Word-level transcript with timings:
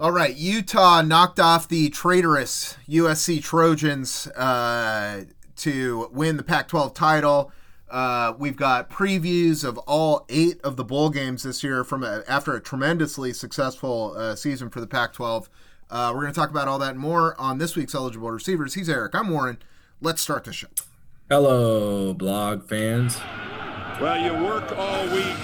All 0.00 0.12
right, 0.12 0.34
Utah 0.34 1.02
knocked 1.02 1.38
off 1.38 1.68
the 1.68 1.90
traitorous 1.90 2.78
USC 2.88 3.42
Trojans 3.42 4.28
uh, 4.28 5.24
to 5.56 6.08
win 6.10 6.38
the 6.38 6.42
Pac 6.42 6.68
12 6.68 6.94
title. 6.94 7.52
Uh, 7.90 8.32
we've 8.38 8.56
got 8.56 8.88
previews 8.88 9.62
of 9.62 9.76
all 9.80 10.24
eight 10.30 10.58
of 10.62 10.76
the 10.76 10.84
bowl 10.84 11.10
games 11.10 11.42
this 11.42 11.62
year 11.62 11.84
from 11.84 12.02
a, 12.02 12.22
after 12.26 12.54
a 12.54 12.62
tremendously 12.62 13.34
successful 13.34 14.14
uh, 14.16 14.34
season 14.34 14.70
for 14.70 14.80
the 14.80 14.86
Pac 14.86 15.12
12. 15.12 15.50
Uh, 15.90 16.12
we're 16.14 16.22
going 16.22 16.32
to 16.32 16.40
talk 16.40 16.48
about 16.48 16.66
all 16.66 16.78
that 16.78 16.92
and 16.92 16.98
more 16.98 17.38
on 17.38 17.58
this 17.58 17.76
week's 17.76 17.94
eligible 17.94 18.30
receivers. 18.30 18.72
He's 18.72 18.88
Eric. 18.88 19.14
I'm 19.14 19.28
Warren. 19.28 19.58
Let's 20.00 20.22
start 20.22 20.44
the 20.44 20.54
show. 20.54 20.68
Hello, 21.28 22.14
blog 22.14 22.66
fans. 22.66 23.20
Well, 24.00 24.18
you 24.18 24.32
work 24.46 24.72
all 24.78 25.06
week 25.08 25.36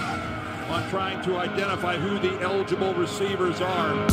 on 0.69 0.89
trying 0.89 1.23
to 1.23 1.37
identify 1.37 1.97
who 1.97 2.19
the 2.19 2.41
eligible 2.41 2.93
receivers 2.95 3.61
are. 3.61 4.07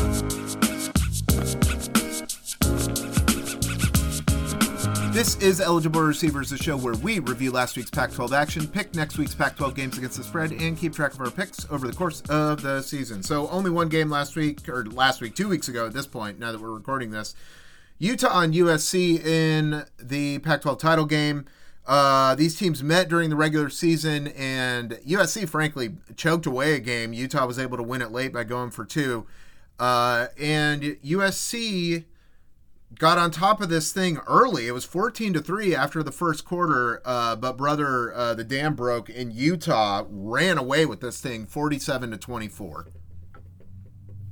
This 5.15 5.37
is 5.41 5.61
Eligible 5.61 6.03
Receivers, 6.03 6.51
the 6.51 6.59
show 6.59 6.77
where 6.77 6.95
we 6.95 7.21
review 7.21 7.53
last 7.53 7.77
week's 7.77 7.91
Pac 7.91 8.13
12 8.13 8.33
action, 8.33 8.67
pick 8.67 8.97
next 8.97 9.17
week's 9.17 9.35
Pac 9.35 9.57
12 9.57 9.75
games 9.75 9.97
against 9.97 10.17
the 10.17 10.25
spread, 10.25 10.51
and 10.51 10.77
keep 10.77 10.93
track 10.93 11.15
of 11.15 11.21
our 11.21 11.31
picks 11.31 11.71
over 11.71 11.87
the 11.87 11.93
course 11.93 12.21
of 12.29 12.63
the 12.63 12.83
season. 12.83 13.23
So, 13.23 13.49
only 13.51 13.71
one 13.71 13.89
game 13.89 14.11
last 14.11 14.35
week, 14.35 14.69
or 14.69 14.85
last 14.85 15.21
week, 15.21 15.37
two 15.37 15.49
weeks 15.49 15.69
ago 15.69 15.87
at 15.87 15.93
this 15.93 16.09
point, 16.09 16.41
now 16.41 16.51
that 16.51 16.61
we're 16.61 16.73
recording 16.75 17.13
this. 17.13 17.37
Utah 17.99 18.29
on 18.29 18.53
USC 18.53 19.25
in 19.25 19.85
the 20.03 20.41
Pac 20.41 20.63
12 20.63 20.79
title 20.79 21.07
game. 21.07 21.45
Uh, 21.87 22.35
these 22.35 22.59
teams 22.59 22.83
met 22.83 23.09
during 23.09 23.29
the 23.29 23.37
regular 23.37 23.69
season, 23.69 24.29
and 24.29 24.93
USC, 25.07 25.47
frankly, 25.49 25.97
choked 26.17 26.47
away 26.47 26.75
a 26.75 26.81
game. 26.81 27.13
Utah 27.13 27.47
was 27.47 27.59
able 27.59 27.77
to 27.77 27.83
win 27.83 28.01
it 28.01 28.11
late 28.11 28.33
by 28.33 28.45
going 28.45 28.71
for 28.71 28.85
two. 28.85 29.27
Uh, 29.79 30.29
and 30.39 30.83
USC 31.05 32.05
got 32.99 33.19
on 33.19 33.31
top 33.31 33.61
of 33.61 33.69
this 33.69 33.93
thing 33.93 34.19
early. 34.27 34.67
It 34.67 34.73
was 34.73 34.87
14 34.87 35.35
to 35.35 35.41
3 35.41 35.75
after 35.75 36.03
the 36.03 36.13
first 36.13 36.47
quarter, 36.47 37.03
uh, 37.05 37.37
but 37.37 37.59
brother, 37.59 38.15
uh, 38.15 38.33
the 38.35 38.45
dam 38.45 38.75
broke, 38.75 39.11
and 39.11 39.33
Utah 39.33 40.05
ran 40.09 40.59
away 40.59 40.87
with 40.87 41.01
this 41.01 41.21
thing 41.21 41.45
47 41.45 42.13
to 42.13 42.17
24. 42.17 42.87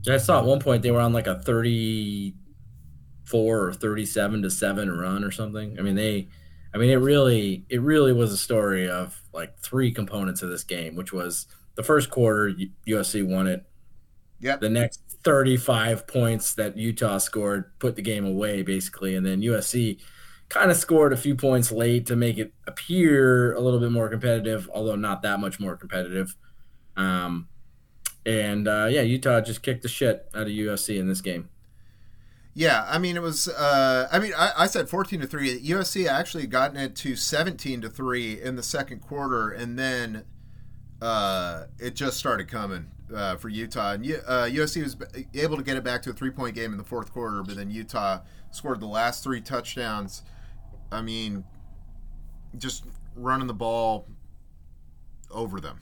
I 0.09 0.17
saw 0.17 0.41
at 0.41 0.45
one 0.45 0.61
point 0.61 0.83
they 0.83 0.91
were 0.91 1.01
on 1.01 1.13
like 1.13 1.27
a 1.27 1.39
34 1.41 3.69
or 3.69 3.73
37 3.73 4.43
to 4.43 4.51
7 4.51 4.91
run 4.91 5.23
or 5.23 5.31
something. 5.31 5.79
I 5.79 5.83
mean, 5.83 5.97
they 5.97 6.29
I 6.75 6.78
mean, 6.78 6.91
it 6.91 6.97
really, 6.97 7.65
it 7.69 7.81
really 7.83 8.12
was 8.12 8.33
a 8.33 8.39
story 8.39 8.89
of 8.89 9.20
like 9.33 9.59
three 9.59 9.92
components 9.92 10.42
of 10.42 10.48
this 10.48 10.65
game, 10.65 10.97
which 10.97 11.12
was 11.12 11.47
the 11.75 11.83
first 11.83 12.11
quarter, 12.11 12.53
USC 12.87 13.27
won 13.27 13.47
it. 13.47 13.64
Yep. 14.41 14.61
The 14.61 14.70
next 14.70 15.01
35 15.23 16.06
points 16.06 16.55
that 16.55 16.77
Utah 16.77 17.19
scored 17.19 17.79
put 17.79 17.97
the 17.97 18.03
game 18.03 18.27
away, 18.27 18.62
basically, 18.62 19.14
and 19.14 19.25
then 19.25 19.41
USC 19.42 20.01
kind 20.48 20.70
of 20.70 20.77
scored 20.77 21.12
a 21.12 21.17
few 21.17 21.34
points 21.34 21.70
late 21.73 22.06
to 22.06 22.17
make 22.17 22.39
it 22.39 22.53
appear 22.67 23.55
a 23.55 23.61
little 23.61 23.81
bit 23.81 23.92
more 23.92 24.09
competitive, 24.09 24.69
although 24.75 24.97
not 24.97 25.23
that 25.23 25.41
much 25.41 25.61
more 25.61 25.77
competitive. 25.77 26.34
Um, 26.97 27.48
and 28.27 28.69
uh, 28.69 28.89
yeah, 28.91 29.03
Utah 29.03 29.41
just 29.41 29.62
kicked 29.62 29.83
the 29.83 29.89
shit 29.89 30.27
out 30.34 30.42
of 30.42 30.48
USC 30.48 30.98
in 30.98 31.09
this 31.09 31.20
game. 31.20 31.48
Yeah, 32.55 32.84
I 32.86 32.98
mean 32.98 33.17
it 33.17 33.22
was. 33.22 33.48
Uh, 33.48 34.08
I 34.12 34.19
mean, 34.19 34.33
I, 34.36 34.53
I, 34.58 34.67
said 34.67 34.89
fourteen 34.89 35.20
to 35.20 35.27
three. 35.27 35.58
USC 35.61 36.06
actually 36.06 36.47
gotten 36.47 36.77
it 36.77 36.95
to 36.97 37.17
seventeen 37.17 37.81
to 37.81 37.89
three 37.89 38.41
in 38.41 38.56
the 38.56 38.62
second 38.62 39.00
quarter, 39.00 39.50
and 39.50 39.78
then 39.78 40.25
uh, 41.00 41.64
it 41.78 41.95
just 41.95 42.19
started 42.19 42.48
coming 42.48 42.91
uh, 43.14 43.36
for 43.36 43.48
Utah. 43.48 43.92
And 43.92 44.05
USC 44.05 44.80
uh, 44.80 44.83
was 44.83 44.97
able 45.34 45.56
to 45.56 45.62
get 45.62 45.78
it 45.78 45.84
back 45.84 46.03
to 46.03 46.11
a 46.11 46.12
three 46.12 46.30
point 46.30 46.55
game 46.55 46.73
in 46.73 46.78
the 46.78 46.84
fourth 46.84 47.11
quarter, 47.11 47.42
but 47.42 47.56
then 47.56 47.70
Utah 47.70 48.20
scored 48.50 48.80
the 48.80 48.86
last 48.86 49.25
three 49.25 49.41
touchdowns. 49.41 50.23
I 50.91 51.00
mean, 51.00 51.45
just 52.58 52.84
running 53.17 53.47
the 53.47 53.55
ball 53.55 54.08
over 55.30 55.58
them. 55.58 55.80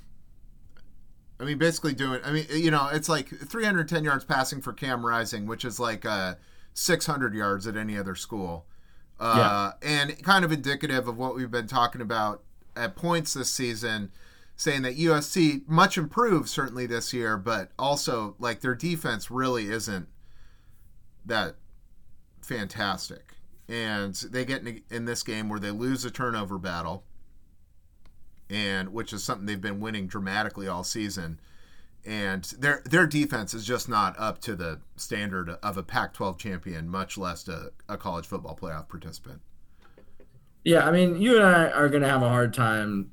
I 1.41 1.45
mean, 1.45 1.59
basically 1.59 1.95
doing. 1.95 2.21
I 2.25 2.31
mean, 2.31 2.47
you 2.49 2.71
know, 2.71 2.91
it's 2.93 3.09
like 3.09 3.29
310 3.29 4.05
yards 4.05 4.25
passing 4.25 4.61
for 4.61 4.73
Cam 4.73 5.05
Rising, 5.05 5.49
which 5.49 5.65
is 5.65 5.81
like. 5.81 6.07
Uh, 6.07 6.37
600 6.75 7.35
yards 7.35 7.67
at 7.67 7.77
any 7.77 7.97
other 7.97 8.15
school. 8.15 8.67
Uh, 9.19 9.73
yeah. 9.83 10.01
And 10.01 10.23
kind 10.23 10.45
of 10.45 10.53
indicative 10.53 11.07
of 11.07 11.19
what 11.19 11.35
we've 11.35 11.51
been 11.51 11.67
talking 11.67 12.01
about 12.01 12.43
at 12.75 12.97
points 12.97 13.35
this 13.35 13.53
season, 13.53 14.11
saying 14.57 14.83
that 14.83 14.97
USC 14.97 15.67
much 15.69 15.99
improved 15.99 16.49
certainly 16.49 16.87
this 16.87 17.13
year, 17.13 17.37
but 17.37 17.71
also 17.79 18.35
like 18.39 18.61
their 18.61 18.75
defense 18.75 19.31
really 19.31 19.69
isn't 19.71 20.09
that 21.27 21.57
fantastic. 22.41 23.35
And 23.69 24.15
they 24.15 24.45
get 24.45 24.67
in, 24.67 24.83
in 24.91 25.05
this 25.05 25.23
game 25.23 25.49
where 25.49 25.61
they 25.61 25.71
lose 25.71 26.05
a 26.05 26.11
turnover 26.11 26.59
battle, 26.59 27.05
and 28.49 28.93
which 28.93 29.13
is 29.13 29.23
something 29.23 29.47
they've 29.47 29.61
been 29.61 29.81
winning 29.81 30.07
dramatically 30.07 30.67
all 30.67 30.83
season 30.83 31.39
and 32.05 32.45
their 32.59 32.83
their 32.85 33.07
defense 33.07 33.55
is 33.55 33.65
just 33.65 33.89
not 33.89 34.19
up 34.19 34.41
to 34.43 34.55
the 34.55 34.81
standard 34.97 35.51
of 35.63 35.77
a 35.77 35.83
Pac-12 35.83 36.39
champion, 36.39 36.89
much 36.89 37.19
less 37.19 37.47
a, 37.49 37.71
a 37.89 37.97
college 37.97 38.27
football 38.27 38.57
playoff 38.61 38.89
participant. 38.89 39.41
Yeah, 40.65 40.87
I 40.87 40.91
mean, 40.91 41.21
you 41.21 41.37
and 41.37 41.45
I 41.45 41.71
are 41.71 41.89
going 41.89 42.03
to 42.03 42.09
have 42.09 42.23
a 42.23 42.29
hard 42.29 42.53
time 42.53 43.11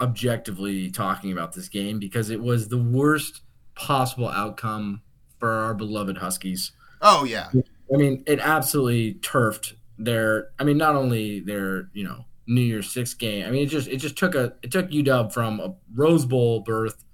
objectively 0.00 0.90
talking 0.90 1.30
about 1.30 1.52
this 1.52 1.68
game 1.68 1.98
because 1.98 2.30
it 2.30 2.40
was 2.40 2.68
the 2.68 2.78
worst 2.78 3.42
possible 3.74 4.28
outcome 4.28 5.02
for 5.38 5.50
our 5.50 5.74
beloved 5.74 6.18
Huskies. 6.18 6.72
Oh 7.02 7.24
yeah. 7.24 7.50
I 7.92 7.96
mean, 7.96 8.22
it 8.26 8.40
absolutely 8.40 9.14
turfed 9.14 9.74
their 9.98 10.48
I 10.58 10.64
mean, 10.64 10.78
not 10.78 10.96
only 10.96 11.40
their, 11.40 11.90
you 11.92 12.04
know, 12.04 12.24
New 12.46 12.60
Year's 12.62 12.90
Six 12.90 13.14
game. 13.14 13.46
I 13.46 13.50
mean, 13.50 13.62
it 13.62 13.70
just 13.70 13.88
it 13.88 13.98
just 13.98 14.16
took 14.16 14.34
a 14.34 14.54
it 14.62 14.70
took 14.70 14.90
UW 14.90 15.32
from 15.32 15.60
a 15.60 15.74
Rose 15.94 16.24
Bowl 16.24 16.60
berth 16.60 17.04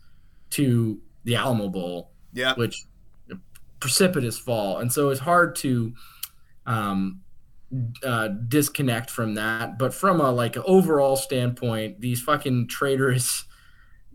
to 0.51 1.01
the 1.27 1.35
Alamo 1.35 1.69
Bowl, 1.69 2.13
yeah, 2.33 2.55
which 2.55 2.87
precipitous 3.81 4.39
fall, 4.39 4.79
and 4.79 4.91
so 4.93 5.11
it's 5.11 5.21
hard 5.21 5.57
to 5.57 5.93
um, 6.65 7.21
uh, 8.03 8.29
disconnect 8.29 9.11
from 9.11 9.35
that. 9.35 9.79
But 9.79 9.93
from 9.93 10.21
a 10.21 10.31
like 10.31 10.57
overall 10.57 11.17
standpoint, 11.17 12.01
these 12.01 12.23
fucking 12.23 12.69
traitorous 12.69 13.45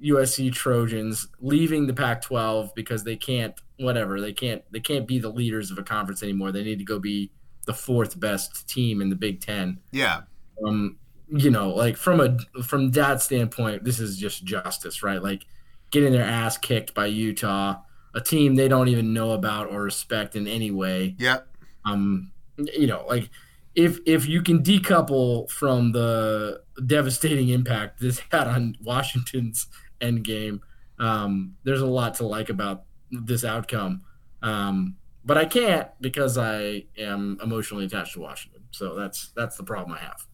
USC 0.04 0.52
Trojans 0.52 1.28
leaving 1.40 1.86
the 1.86 1.94
Pac-12 1.94 2.74
because 2.74 3.04
they 3.04 3.16
can't 3.16 3.54
whatever 3.78 4.22
they 4.22 4.34
can't 4.34 4.64
they 4.72 4.80
can't 4.80 5.08
be 5.08 5.20
the 5.20 5.30
leaders 5.30 5.70
of 5.70 5.78
a 5.78 5.84
conference 5.84 6.24
anymore. 6.24 6.52
They 6.52 6.64
need 6.64 6.80
to 6.80 6.86
go 6.86 7.00
be 7.00 7.32
the 7.66 7.74
fourth 7.74 8.20
best 8.20 8.68
team 8.68 9.02
in 9.02 9.10
the 9.10 9.16
Big 9.16 9.42
Ten. 9.42 9.80
Yeah. 9.92 10.22
Um, 10.66 10.98
you 11.30 11.50
know, 11.50 11.70
like 11.70 11.98
from 11.98 12.20
a 12.20 12.38
from 12.64 12.92
that 12.92 13.22
standpoint, 13.22 13.84
this 13.84 14.00
is 14.00 14.18
just 14.18 14.44
justice, 14.44 15.04
right? 15.04 15.22
Like 15.22 15.46
getting 15.92 16.14
their 16.14 16.26
ass 16.26 16.58
kicked 16.58 16.94
by 16.94 17.06
Utah, 17.06 17.82
a 18.14 18.22
team 18.22 18.56
they 18.56 18.68
don't 18.68 18.88
even 18.88 19.14
know 19.14 19.32
about 19.32 19.72
or 19.72 19.84
respect 19.84 20.36
in 20.36 20.48
any 20.48 20.72
way. 20.72 21.16
Yeah. 21.20 21.40
Um, 21.86 22.32
you 22.58 22.88
know, 22.88 23.06
like 23.08 23.30
if 23.76 24.00
if 24.06 24.28
you 24.28 24.42
can 24.42 24.64
decouple 24.64 25.50
from 25.50 25.92
the 25.92 26.62
devastating 26.86 27.50
impact 27.50 28.00
this 28.00 28.22
had 28.32 28.48
on 28.48 28.78
Washington's 28.82 29.68
end 30.00 30.24
game, 30.24 30.62
um, 31.00 31.56
there's 31.64 31.82
a 31.82 31.88
lot 31.88 32.16
to 32.16 32.26
like 32.26 32.50
about 32.50 32.84
this 33.12 33.44
outcome. 33.44 34.04
Um, 34.42 34.96
but 35.24 35.38
I 35.38 35.46
can't 35.46 35.88
because 36.00 36.38
I 36.38 36.86
am 36.98 37.38
emotionally 37.44 37.86
attached 37.86 38.14
to 38.14 38.22
Washington. 38.22 38.64
So 38.72 38.96
that's 38.96 39.32
that's 39.36 39.58
the 39.58 39.64
problem 39.64 39.98
I 39.98 40.02
have. 40.02 40.26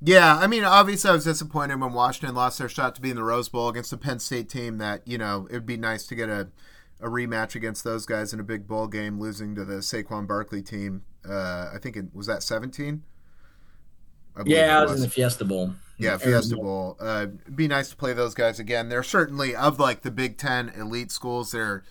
Yeah, 0.00 0.36
I 0.36 0.46
mean, 0.46 0.62
obviously, 0.62 1.10
I 1.10 1.14
was 1.14 1.24
disappointed 1.24 1.80
when 1.80 1.92
Washington 1.92 2.34
lost 2.34 2.58
their 2.58 2.68
shot 2.68 2.94
to 2.96 3.00
be 3.00 3.10
in 3.10 3.16
the 3.16 3.22
Rose 3.22 3.48
Bowl 3.48 3.68
against 3.68 3.90
the 3.90 3.96
Penn 3.96 4.18
State 4.18 4.48
team. 4.48 4.78
That 4.78 5.06
you 5.06 5.16
know, 5.16 5.46
it 5.50 5.54
would 5.54 5.66
be 5.66 5.78
nice 5.78 6.06
to 6.08 6.14
get 6.14 6.28
a, 6.28 6.48
a 7.00 7.08
rematch 7.08 7.54
against 7.54 7.82
those 7.82 8.04
guys 8.04 8.34
in 8.34 8.40
a 8.40 8.44
big 8.44 8.66
bowl 8.66 8.88
game, 8.88 9.18
losing 9.18 9.54
to 9.54 9.64
the 9.64 9.76
Saquon 9.76 10.26
Barkley 10.26 10.62
team. 10.62 11.04
Uh, 11.26 11.70
I 11.74 11.78
think 11.80 11.96
it 11.96 12.14
was 12.14 12.26
that 12.26 12.42
seventeen. 12.42 13.04
Yeah, 14.44 14.78
I 14.78 14.82
was. 14.82 14.92
was. 14.92 15.00
in 15.00 15.06
the 15.06 15.10
Fiesta 15.10 15.44
Bowl. 15.46 15.72
Yeah, 15.98 16.18
Fiesta 16.18 16.56
Bowl. 16.56 16.98
Uh, 17.00 17.26
it'd 17.46 17.56
be 17.56 17.68
nice 17.68 17.88
to 17.88 17.96
play 17.96 18.12
those 18.12 18.34
guys 18.34 18.60
again. 18.60 18.90
They're 18.90 19.02
certainly 19.02 19.56
of 19.56 19.80
like 19.80 20.02
the 20.02 20.10
Big 20.10 20.36
Ten 20.36 20.68
elite 20.76 21.10
schools. 21.10 21.52
They're 21.52 21.84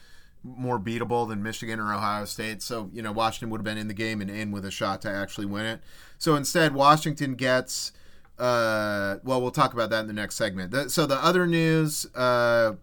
more 0.45 0.79
beatable 0.79 1.27
than 1.27 1.41
Michigan 1.41 1.79
or 1.79 1.93
Ohio 1.93 2.25
State. 2.25 2.61
So 2.61 2.89
you 2.93 3.01
know, 3.01 3.11
Washington 3.11 3.49
would 3.49 3.59
have 3.59 3.65
been 3.65 3.77
in 3.77 3.87
the 3.87 3.93
game 3.93 4.21
and 4.21 4.29
in 4.29 4.51
with 4.51 4.65
a 4.65 4.71
shot 4.71 5.01
to 5.01 5.09
actually 5.09 5.47
win 5.47 5.65
it. 5.65 5.81
So 6.17 6.35
instead, 6.35 6.73
Washington 6.73 7.35
gets. 7.35 7.91
Uh, 8.37 9.17
well, 9.23 9.41
we'll 9.41 9.51
talk 9.51 9.73
about 9.73 9.89
that 9.89 10.01
in 10.01 10.07
the 10.07 10.13
next 10.13 10.35
segment. 10.35 10.71
The, 10.71 10.89
so 10.89 11.05
the 11.05 11.15
other 11.23 11.47
news 11.47 12.05
uh, 12.15 12.73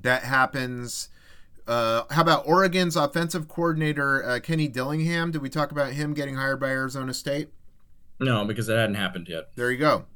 that 0.00 0.22
happens. 0.22 1.10
Uh, 1.66 2.02
how 2.10 2.22
about 2.22 2.48
Oregon's 2.48 2.96
offensive 2.96 3.48
coordinator 3.48 4.24
uh, 4.24 4.40
Kenny 4.40 4.66
Dillingham? 4.66 5.30
Did 5.30 5.42
we 5.42 5.50
talk 5.50 5.70
about 5.70 5.92
him 5.92 6.14
getting 6.14 6.36
hired 6.36 6.58
by 6.58 6.68
Arizona 6.68 7.14
State? 7.14 7.50
No, 8.18 8.44
because 8.44 8.68
it 8.68 8.76
hadn't 8.76 8.96
happened 8.96 9.28
yet. 9.28 9.54
There 9.56 9.70
you 9.70 9.78
go. 9.78 10.06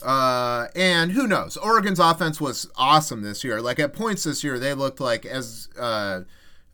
Uh, 0.00 0.68
and 0.74 1.12
who 1.12 1.26
knows? 1.26 1.56
Oregon's 1.56 1.98
offense 1.98 2.40
was 2.40 2.68
awesome 2.76 3.22
this 3.22 3.44
year. 3.44 3.60
Like 3.60 3.78
at 3.78 3.92
points 3.92 4.24
this 4.24 4.42
year, 4.42 4.58
they 4.58 4.74
looked 4.74 5.00
like 5.00 5.26
as 5.26 5.68
uh, 5.78 6.22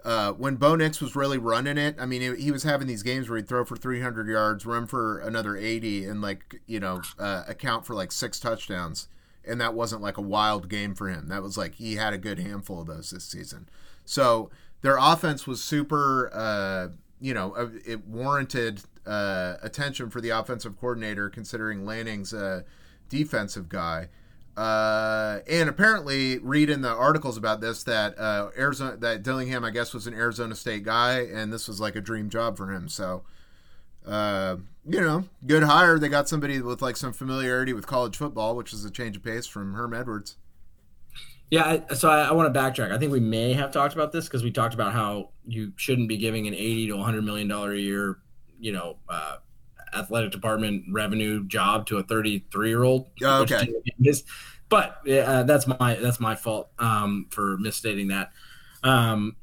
uh, 0.05 0.33
when 0.33 0.57
Bo 0.57 0.77
Nix 0.77 1.01
was 1.01 1.17
really 1.17 1.39
running 1.39 1.77
it, 1.77 1.97
I 1.99 2.07
mean, 2.07 2.23
he, 2.23 2.45
he 2.45 2.51
was 2.51 2.63
having 2.63 2.87
these 2.87 3.03
games 3.03 3.29
where 3.29 3.37
he'd 3.37 3.49
throw 3.49 3.65
for 3.65 3.77
300 3.77 4.29
yards, 4.29 4.65
run 4.65 4.87
for 4.87 5.19
another 5.19 5.57
80, 5.57 6.05
and 6.07 6.23
like 6.23 6.61
you 6.67 6.81
know, 6.81 7.03
uh, 7.19 7.45
account 7.49 7.85
for 7.85 7.95
like 7.95 8.13
six 8.13 8.39
touchdowns. 8.39 9.09
And 9.47 9.61
that 9.61 9.75
wasn't 9.75 10.03
like 10.03 10.19
a 10.19 10.23
wild 10.23 10.69
game 10.69 10.95
for 10.95 11.09
him. 11.09 11.29
That 11.29 11.43
was 11.43 11.57
like 11.57 11.75
he 11.75 11.97
had 11.97 12.13
a 12.13 12.19
good 12.19 12.39
handful 12.39 12.83
of 12.83 12.87
those 12.87 13.11
this 13.11 13.25
season. 13.25 13.69
So 14.05 14.51
their 14.83 14.99
offense 14.99 15.47
was 15.47 15.63
super. 15.63 16.31
Uh, 16.33 16.89
you 17.21 17.35
know, 17.35 17.53
uh, 17.55 17.69
it 17.85 18.07
warranted 18.07 18.83
uh, 19.07 19.57
attention 19.63 20.11
for 20.11 20.21
the 20.21 20.31
offensive 20.31 20.79
coordinator, 20.79 21.29
considering 21.29 21.85
Lanning's 21.85 22.33
defensive 23.09 23.69
guy. 23.69 24.09
Uh, 24.57 25.39
and 25.49 25.69
apparently, 25.69 26.39
read 26.39 26.69
in 26.69 26.83
the 26.83 26.89
articles 26.89 27.37
about 27.37 27.61
this 27.61 27.85
that 27.85 28.19
uh, 28.19 28.51
Arizona, 28.59 28.97
that 28.97 29.23
Dillingham, 29.23 29.65
I 29.65 29.71
guess, 29.71 29.95
was 29.95 30.09
an 30.09 30.15
Arizona 30.15 30.57
State 30.57 30.83
guy, 30.83 31.21
and 31.21 31.53
this 31.53 31.69
was 31.69 31.81
like 31.81 31.95
a 31.95 32.01
dream 32.01 32.29
job 32.29 32.57
for 32.57 32.73
him. 32.73 32.89
So, 32.89 33.23
uh, 34.05 34.57
you 34.85 35.01
know, 35.01 35.27
good 35.47 35.63
hire. 35.63 35.99
They 36.01 36.09
got 36.09 36.29
somebody 36.29 36.61
with 36.61 36.83
like 36.83 36.97
some 36.97 37.13
familiarity 37.13 37.73
with 37.73 37.87
college 37.87 38.17
football, 38.17 38.57
which 38.57 38.73
is 38.73 38.85
a 38.85 38.91
change 38.91 39.17
of 39.17 39.23
pace 39.23 39.47
from 39.47 39.75
Herm 39.75 39.95
Edwards. 39.95 40.39
Yeah, 41.51 41.83
I, 41.89 41.95
so 41.95 42.11
I, 42.11 42.25
I 42.25 42.33
want 42.33 42.53
to 42.53 42.61
backtrack. 42.61 42.91
I 42.91 42.99
think 42.99 43.13
we 43.13 43.21
may 43.21 43.53
have 43.53 43.71
talked 43.71 43.95
about 43.95 44.11
this 44.11 44.27
because 44.27 44.43
we 44.43 44.51
talked 44.51 44.75
about 44.75 44.93
how 44.93 45.31
you 45.47 45.73
shouldn't 45.77 46.09
be 46.09 46.17
giving 46.17 46.49
an 46.49 46.55
eighty 46.55 46.89
to 46.89 46.95
one 46.95 47.05
hundred 47.05 47.23
million 47.25 47.47
dollar 47.47 47.73
a 47.73 47.79
year, 47.79 48.19
you 48.59 48.73
know, 48.73 48.97
uh, 49.09 49.37
athletic 49.95 50.31
department 50.31 50.85
revenue 50.91 51.45
job 51.47 51.87
to 51.87 51.99
a 51.99 52.03
33 52.03 52.69
year 52.69 52.83
old. 52.83 53.09
Oh, 53.23 53.43
okay. 53.43 53.73
But 54.69 55.09
uh, 55.09 55.45
that's 55.45 55.67
my 55.67 55.95
that's 55.95 56.21
my 56.21 56.35
fault 56.35 56.71
um, 56.79 57.27
for 57.31 57.57
misstating 57.59 58.09
that. 58.09 58.33
Um, 58.83 59.37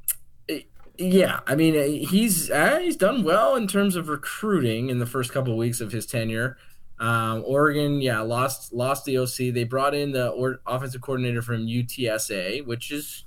yeah, 0.97 1.39
I 1.47 1.55
mean 1.55 2.05
he's 2.05 2.49
uh, 2.49 2.79
he's 2.79 2.95
done 2.95 3.23
well 3.23 3.55
in 3.55 3.67
terms 3.67 3.95
of 3.95 4.07
recruiting 4.07 4.89
in 4.89 4.99
the 4.99 5.05
first 5.05 5.31
couple 5.31 5.51
of 5.51 5.57
weeks 5.57 5.81
of 5.81 5.91
his 5.91 6.05
tenure. 6.05 6.57
Um, 6.99 7.43
Oregon, 7.45 8.01
yeah, 8.01 8.21
lost 8.21 8.71
lost 8.71 9.03
the 9.05 9.17
OC. 9.17 9.53
They 9.53 9.65
brought 9.65 9.93
in 9.93 10.11
the 10.11 10.29
or- 10.29 10.61
offensive 10.65 11.01
coordinator 11.01 11.41
from 11.41 11.65
UTSA, 11.65 12.65
which 12.65 12.91
is 12.91 13.25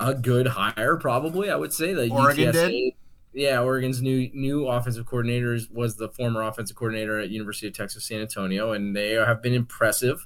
a 0.00 0.14
good 0.14 0.46
hire, 0.46 0.96
probably. 0.96 1.50
I 1.50 1.56
would 1.56 1.72
say 1.72 1.92
the 1.92 2.08
Oregon 2.08 2.52
UTSA, 2.52 2.68
did? 2.68 2.92
Yeah, 3.34 3.60
Oregon's 3.62 4.00
new 4.00 4.30
new 4.32 4.68
offensive 4.68 5.06
coordinator 5.06 5.58
was 5.72 5.96
the 5.96 6.08
former 6.08 6.42
offensive 6.42 6.76
coordinator 6.76 7.18
at 7.18 7.30
University 7.30 7.66
of 7.66 7.74
Texas 7.74 8.04
San 8.04 8.20
Antonio, 8.20 8.72
and 8.72 8.94
they 8.94 9.10
have 9.12 9.42
been 9.42 9.54
impressive 9.54 10.20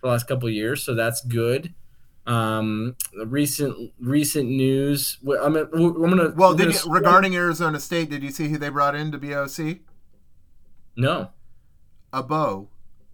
for 0.00 0.06
the 0.06 0.08
last 0.08 0.28
couple 0.28 0.48
of 0.48 0.54
years. 0.54 0.82
So 0.82 0.94
that's 0.94 1.20
good. 1.20 1.74
Um, 2.26 2.96
recent 3.26 3.92
recent 3.98 4.48
news. 4.48 5.18
I'm, 5.26 5.56
I'm 5.56 5.70
gonna. 5.70 6.32
Well, 6.36 6.52
I'm 6.52 6.56
did 6.56 6.72
gonna 6.72 6.78
you, 6.84 6.92
regarding 6.92 7.34
Arizona 7.34 7.80
State, 7.80 8.08
did 8.08 8.22
you 8.22 8.30
see 8.30 8.48
who 8.48 8.56
they 8.56 8.68
brought 8.68 8.94
in 8.94 9.10
to 9.12 9.18
be 9.18 9.34
OC? 9.34 9.78
No. 10.96 11.30
A 12.12 12.22
Beau, 12.22 12.68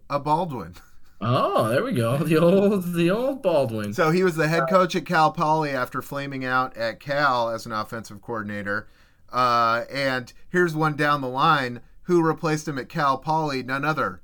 a 0.09 0.19
Baldwin. 0.19 0.75
Oh, 1.19 1.69
there 1.69 1.83
we 1.83 1.91
go. 1.91 2.17
The 2.23 2.37
old 2.37 2.93
the 2.93 3.09
old 3.09 3.41
Baldwin. 3.41 3.93
So 3.93 4.11
he 4.11 4.23
was 4.23 4.35
the 4.35 4.47
head 4.47 4.63
coach 4.69 4.95
at 4.95 5.05
Cal 5.05 5.31
Poly 5.31 5.71
after 5.71 6.01
flaming 6.01 6.45
out 6.45 6.77
at 6.77 6.99
Cal 6.99 7.49
as 7.49 7.65
an 7.65 7.71
offensive 7.71 8.21
coordinator. 8.21 8.87
Uh, 9.31 9.85
and 9.91 10.33
here's 10.49 10.75
one 10.75 10.95
down 10.95 11.21
the 11.21 11.27
line 11.27 11.81
who 12.03 12.21
replaced 12.21 12.67
him 12.67 12.77
at 12.77 12.89
Cal 12.89 13.17
Poly, 13.17 13.63
none 13.63 13.85
other 13.85 14.21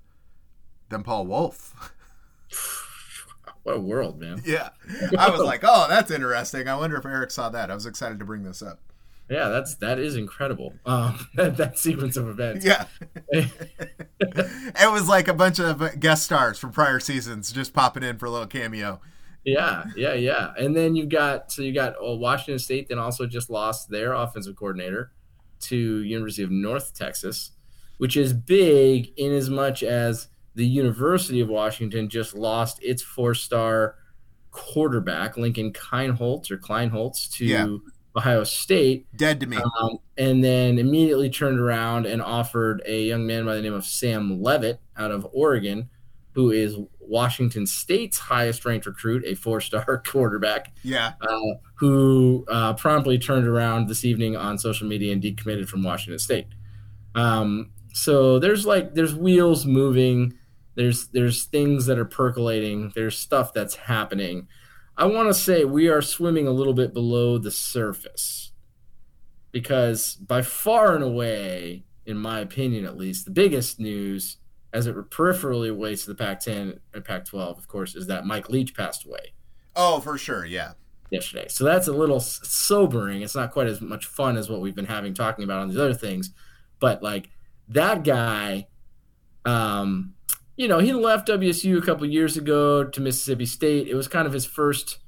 than 0.90 1.04
Paul 1.04 1.26
Wulff. 1.26 1.94
What 3.68 3.76
a 3.76 3.82
world, 3.82 4.18
man. 4.18 4.42
yeah. 4.46 4.70
I 5.20 5.30
was 5.30 5.42
like, 5.42 5.60
oh, 5.62 5.88
that's 5.90 6.10
interesting. 6.10 6.70
I 6.70 6.78
wonder 6.78 6.96
if 6.96 7.06
Eric 7.06 7.32
saw 7.32 7.50
that. 7.50 7.70
I 7.70 7.74
was 7.74 7.86
excited 7.86 8.18
to 8.20 8.24
bring 8.24 8.44
this 8.44 8.62
up. 8.62 8.80
Yeah, 9.30 9.50
that's 9.50 9.76
that 9.76 10.00
is 10.00 10.16
incredible. 10.16 10.74
Um, 10.86 11.28
that, 11.36 11.58
that 11.58 11.78
sequence 11.78 12.16
of 12.16 12.30
events. 12.30 12.66
Yeah. 12.66 12.86
it 13.30 14.90
was 14.90 15.10
like 15.10 15.28
a 15.28 15.34
bunch 15.34 15.60
of 15.60 16.00
guest 16.00 16.24
stars 16.24 16.58
from 16.58 16.72
prior 16.72 17.02
seasons 17.02 17.52
just 17.52 17.74
popping 17.74 18.04
in 18.04 18.18
for 18.18 18.26
a 18.26 18.30
little 18.30 18.48
cameo. 18.48 19.02
Yeah, 19.48 19.86
yeah, 19.96 20.14
yeah. 20.14 20.52
And 20.60 20.76
then 20.76 20.94
you 20.96 21.06
got 21.06 21.54
so 21.54 21.62
you 21.62 21.74
got 21.74 21.96
oh, 22.02 22.18
Washington 22.18 22.60
State 22.60 22.90
then 22.90 23.00
also 23.00 23.26
just 23.26 23.50
lost 23.50 23.90
their 23.90 24.12
offensive 24.12 24.58
coordinator 24.58 25.14
to 25.62 26.04
University 26.04 26.44
of 26.44 26.52
North 26.52 26.94
Texas, 26.94 27.52
which 27.98 28.18
is 28.18 28.34
big 28.34 29.14
in 29.16 29.32
as 29.32 29.50
much 29.50 29.84
as 29.84 30.28
the 30.56 30.66
University 30.66 31.40
of 31.40 31.48
Washington 31.48 32.10
just 32.10 32.36
lost 32.36 32.84
its 32.84 33.02
four-star 33.02 33.96
quarterback 34.52 35.38
Lincoln 35.38 35.72
Kineholtz 35.72 36.52
or 36.52 36.58
Kleinholtz 36.58 37.32
to 37.36 37.46
Yeah. 37.46 37.78
Ohio 38.18 38.44
State. 38.44 39.06
Dead 39.16 39.40
to 39.40 39.46
me. 39.46 39.58
Um, 39.58 40.00
and 40.18 40.44
then 40.44 40.78
immediately 40.78 41.30
turned 41.30 41.60
around 41.60 42.06
and 42.06 42.22
offered 42.22 42.82
a 42.86 43.04
young 43.04 43.26
man 43.26 43.46
by 43.46 43.56
the 43.56 43.62
name 43.62 43.74
of 43.74 43.86
Sam 43.86 44.42
Leavitt 44.42 44.82
out 44.98 45.12
of 45.12 45.26
Oregon, 45.32 45.90
who 46.38 46.52
is 46.52 46.78
Washington 47.00 47.66
State's 47.66 48.20
highest 48.20 48.64
ranked 48.64 48.86
recruit, 48.86 49.24
a 49.26 49.34
four 49.34 49.60
star 49.60 50.04
quarterback, 50.06 50.72
yeah. 50.84 51.14
uh, 51.20 51.56
who 51.74 52.46
uh, 52.48 52.76
promptly 52.76 53.18
turned 53.18 53.48
around 53.48 53.90
this 53.90 54.06
evening 54.06 54.38
on 54.38 54.60
social 54.60 54.88
media 54.88 55.12
and 55.12 55.24
decommitted 55.24 55.68
from 55.68 55.82
Washington 55.82 56.20
State. 56.20 56.46
Um, 57.16 57.72
so 57.92 58.38
there's 58.38 58.68
like 58.68 58.94
there's 58.94 59.16
wheels 59.16 59.66
moving, 59.66 60.36
there's 60.76 61.08
there's 61.08 61.46
things 61.46 61.88
that 61.88 61.98
are 61.98 62.06
percolating, 62.06 62.92
there's 62.94 63.18
stuff 63.18 63.52
that's 63.52 63.74
happening. 63.74 64.48
I 64.96 65.08
want 65.08 65.30
to 65.30 65.34
say 65.34 65.66
we 65.66 65.88
are 65.88 66.04
swimming 66.04 66.46
a 66.46 66.52
little 66.52 66.76
bit 66.76 66.94
below 66.94 67.40
the 67.40 67.50
surface 67.50 68.52
because 69.52 70.18
by 70.18 70.44
far 70.44 70.94
and 70.94 71.04
away, 71.04 71.86
in 72.06 72.16
my 72.16 72.42
opinion 72.42 72.86
at 72.86 72.96
least, 72.96 73.26
the 73.26 73.32
biggest 73.32 73.80
news 73.80 74.38
as 74.78 74.88
it 74.88 74.96
peripherally 75.10 75.70
relates 75.70 76.04
to 76.06 76.10
the 76.12 76.16
Pac-10 76.16 76.80
and 76.94 77.04
Pac-12, 77.04 77.58
of 77.58 77.68
course, 77.68 77.96
is 77.96 78.08
that 78.08 78.26
Mike 78.26 78.50
Leach 78.50 78.76
passed 78.76 79.06
away 79.06 79.34
Oh, 79.76 80.00
for 80.00 80.18
sure. 80.18 80.46
Yeah. 80.46 80.74
yesterday. 81.12 81.48
So 81.50 81.64
that's 81.64 81.88
a 81.88 81.94
little 81.94 82.20
sobering. 82.20 83.22
It's 83.22 83.36
not 83.36 83.52
quite 83.52 83.68
as 83.68 83.82
much 83.82 84.06
fun 84.06 84.38
as 84.38 84.50
what 84.50 84.62
we've 84.62 84.76
been 84.76 84.86
having 84.86 85.14
talking 85.14 85.44
about 85.44 85.62
on 85.62 85.70
these 85.70 85.78
other 85.78 85.94
things, 85.94 86.32
but 86.80 87.02
like 87.02 87.30
that 87.70 88.04
guy, 88.04 88.68
um, 89.46 90.14
you 90.56 90.68
know, 90.68 90.80
he 90.80 90.92
left 90.94 91.28
WSU 91.28 91.78
a 91.78 91.82
couple 91.86 92.06
years 92.06 92.36
ago 92.38 92.84
to 92.84 93.02
Mississippi 93.02 93.46
State. 93.46 93.88
It 93.88 93.96
was 93.96 94.08
kind 94.08 94.28
of 94.28 94.34
his 94.34 94.46
first 94.46 95.00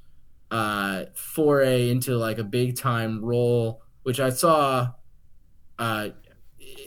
uh, 0.50 1.04
foray 1.14 1.90
into 1.90 2.16
like 2.16 2.38
a 2.38 2.44
big 2.44 2.76
time 2.76 3.24
role, 3.24 3.82
which 4.02 4.20
I 4.20 4.30
saw. 4.30 4.92
Uh, 5.78 6.10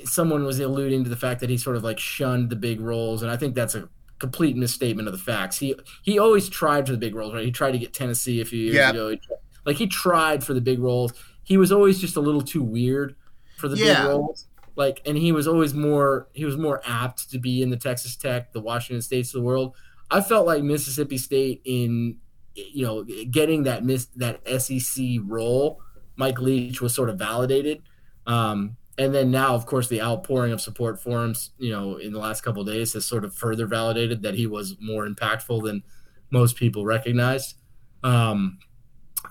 someone 0.05 0.43
was 0.43 0.60
alluding 0.60 1.03
to 1.03 1.10
the 1.10 1.15
fact 1.15 1.39
that 1.41 1.50
he 1.50 1.57
sort 1.57 1.75
of 1.75 1.83
like 1.83 2.00
shunned 2.00 2.50
the 2.50 2.55
big 2.55 2.79
roles, 2.81 3.22
and 3.22 3.31
I 3.31 3.38
think 3.38 3.55
that's 3.55 3.75
a 3.75 3.89
complete 4.19 4.55
misstatement 4.55 5.07
of 5.07 5.12
the 5.13 5.17
facts. 5.19 5.57
He 5.57 5.75
he 6.03 6.17
always 6.19 6.50
tried 6.50 6.86
for 6.86 6.91
the 6.93 6.98
big 6.98 7.15
roles, 7.15 7.33
right? 7.33 7.43
He 7.45 7.51
tried 7.51 7.72
to 7.72 7.77
get 7.77 7.93
Tennessee 7.93 8.39
a 8.41 8.45
few 8.45 8.60
years 8.60 8.75
Yeah. 8.75 8.89
ago. 8.91 9.10
He 9.10 9.19
like 9.65 9.77
he 9.77 9.88
tried 9.88 10.43
for 10.43 10.53
the 10.53 10.62
big 10.62 10.79
roles. 10.79 11.13
He 11.43 11.57
was 11.57 11.72
always 11.72 12.00
just 12.00 12.15
a 12.15 12.22
little 12.22 12.41
too 12.41 12.63
weird 12.63 13.15
for 13.57 13.67
the 13.67 13.77
Yeah. 13.77 14.01
big 14.03 14.10
roles. 14.12 14.48
Like, 14.75 15.01
and 15.05 15.17
he 15.17 15.31
was 15.31 15.48
always 15.48 15.74
more 15.74 16.27
he 16.33 16.45
was 16.45 16.57
more 16.57 16.81
apt 16.86 17.29
to 17.31 17.38
be 17.39 17.62
in 17.62 17.69
the 17.69 17.77
Texas 17.77 18.15
Tech, 18.15 18.53
the 18.53 18.62
Washington 18.62 19.01
States 19.01 19.29
of 19.33 19.41
the 19.41 19.45
world. 19.45 19.75
I 20.10 20.22
felt 20.22 20.45
like 20.48 20.63
Mississippi 20.63 21.17
State 21.17 21.62
in 21.65 22.17
you 22.55 22.86
know 22.86 23.03
getting 23.31 23.63
that 23.63 23.83
miss 23.83 24.05
that 24.15 24.41
SEC 24.62 25.19
role. 25.25 25.81
Mike 26.15 26.39
Leach 26.39 26.81
was 26.81 26.93
sort 26.93 27.10
of 27.10 27.17
validated. 27.17 27.81
Um, 28.27 28.77
and 28.97 29.13
then 29.13 29.31
now, 29.31 29.55
of 29.55 29.65
course, 29.65 29.88
the 29.88 30.01
outpouring 30.01 30.51
of 30.51 30.62
support 30.62 31.01
for 31.01 31.23
him, 31.23 31.35
you 31.57 31.71
know, 31.71 31.97
in 31.97 32.13
the 32.13 32.19
last 32.19 32.41
couple 32.41 32.62
of 32.62 32.67
days 32.67 32.93
has 32.93 33.05
sort 33.05 33.25
of 33.25 33.33
further 33.33 33.65
validated 33.65 34.21
that 34.21 34.35
he 34.35 34.45
was 34.45 34.75
more 34.79 35.07
impactful 35.07 35.63
than 35.63 35.83
most 36.29 36.55
people 36.55 36.85
recognized. 36.85 37.55
Um, 38.03 38.59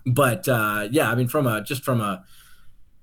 but 0.05 0.49
uh, 0.49 0.89
yeah, 0.91 1.11
I 1.11 1.15
mean, 1.15 1.29
from 1.29 1.47
a 1.47 1.63
just 1.63 1.85
from 1.85 2.01
a 2.01 2.25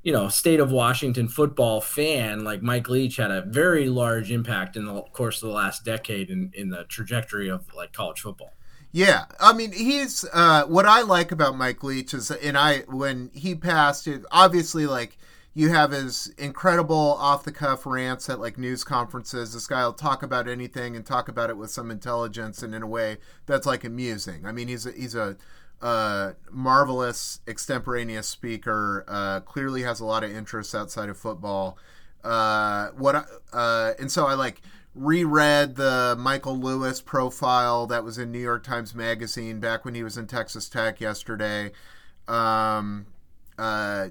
you 0.03 0.11
know 0.11 0.27
state 0.27 0.59
of 0.59 0.71
Washington 0.71 1.29
football 1.29 1.79
fan, 1.79 2.43
like 2.43 2.61
Mike 2.61 2.89
Leach 2.89 3.17
had 3.17 3.31
a 3.31 3.41
very 3.43 3.87
large 3.87 4.31
impact 4.31 4.75
in 4.75 4.85
the 4.85 5.01
course 5.13 5.41
of 5.41 5.49
the 5.49 5.55
last 5.55 5.85
decade 5.85 6.29
in, 6.29 6.51
in 6.53 6.69
the 6.69 6.83
trajectory 6.85 7.49
of 7.49 7.65
like 7.73 7.93
college 7.93 8.19
football. 8.19 8.51
Yeah, 8.91 9.25
I 9.39 9.53
mean, 9.53 9.71
he's 9.71 10.25
uh, 10.33 10.63
what 10.63 10.85
I 10.87 11.03
like 11.03 11.31
about 11.31 11.55
Mike 11.55 11.83
Leach 11.83 12.13
is, 12.13 12.31
and 12.31 12.57
I 12.57 12.79
when 12.87 13.29
he 13.33 13.55
passed, 13.55 14.07
it, 14.07 14.25
obviously, 14.31 14.87
like 14.87 15.17
you 15.53 15.69
have 15.69 15.91
his 15.91 16.27
incredible 16.37 17.15
off 17.19 17.43
the 17.43 17.51
cuff 17.51 17.85
rants 17.85 18.29
at 18.29 18.39
like 18.39 18.57
news 18.57 18.83
conferences. 18.83 19.53
This 19.53 19.67
guy 19.67 19.83
will 19.83 19.93
talk 19.93 20.23
about 20.23 20.47
anything 20.47 20.95
and 20.95 21.05
talk 21.05 21.27
about 21.27 21.49
it 21.49 21.57
with 21.57 21.71
some 21.71 21.91
intelligence 21.91 22.61
and 22.63 22.73
in 22.73 22.83
a 22.83 22.87
way 22.87 23.17
that's 23.45 23.65
like 23.65 23.83
amusing. 23.83 24.45
I 24.45 24.51
mean, 24.51 24.67
he's 24.67 24.85
a, 24.85 24.91
he's 24.91 25.15
a 25.15 25.37
uh, 25.81 26.33
marvelous 26.51 27.39
extemporaneous 27.47 28.27
speaker. 28.27 29.05
Uh, 29.07 29.39
clearly 29.41 29.81
has 29.83 29.99
a 29.99 30.05
lot 30.05 30.23
of 30.23 30.31
interests 30.31 30.75
outside 30.75 31.09
of 31.09 31.17
football. 31.17 31.77
Uh, 32.23 32.89
what 32.89 33.15
I- 33.15 33.25
uh, 33.53 33.93
and 33.99 34.11
so 34.11 34.27
I 34.27 34.33
like 34.35 34.61
reread 34.93 35.75
the 35.75 36.15
Michael 36.17 36.59
Lewis 36.59 37.01
profile 37.01 37.87
that 37.87 38.03
was 38.03 38.17
in 38.17 38.31
New 38.31 38.39
York 38.39 38.63
Times 38.63 38.93
Magazine 38.93 39.59
back 39.59 39.85
when 39.85 39.95
he 39.95 40.03
was 40.03 40.17
in 40.17 40.27
Texas 40.27 40.67
Tech 40.69 40.99
yesterday. 40.99 41.71
Um, 42.27 43.07
uh, 43.57 44.09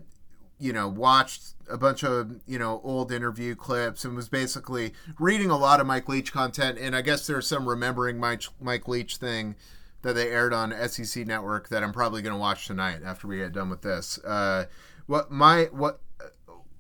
you 0.59 0.73
know, 0.73 0.89
watched 0.89 1.55
a 1.71 1.77
bunch 1.77 2.03
of 2.03 2.41
you 2.47 2.59
know 2.59 2.81
old 2.85 3.13
interview 3.13 3.55
clips 3.55 4.05
and 4.05 4.17
was 4.17 4.29
basically 4.29 4.93
reading 5.19 5.51
a 5.51 5.57
lot 5.57 5.81
of 5.81 5.87
Mike 5.87 6.09
Leach 6.09 6.33
content. 6.33 6.79
And 6.79 6.97
I 6.97 7.03
guess 7.03 7.27
there's 7.27 7.47
some 7.47 7.69
remembering 7.69 8.19
Mike 8.19 8.43
Mike 8.61 8.89
Leach 8.89 9.17
thing 9.17 9.55
that 10.03 10.15
they 10.15 10.31
aired 10.31 10.53
on 10.53 10.73
SEC 10.89 11.27
Network 11.27 11.69
that 11.69 11.83
I'm 11.83 11.93
probably 11.93 12.23
going 12.23 12.35
to 12.35 12.39
watch 12.39 12.67
tonight 12.67 13.01
after 13.05 13.27
we 13.27 13.39
get 13.39 13.53
done 13.53 13.71
with 13.71 13.83
this. 13.83 14.19
Uh, 14.25 14.67
what 15.07 15.31
my 15.31 15.65
what 15.73 16.01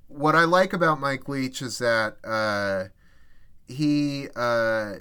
what 0.08 0.34
I 0.34 0.44
like 0.44 0.72
about 0.72 1.00
Mike 1.00 1.28
Leach 1.28 1.62
is 1.62 1.78
that 1.78 2.16
uh, 2.24 2.84
he 3.66 4.28
uh, 4.34 4.94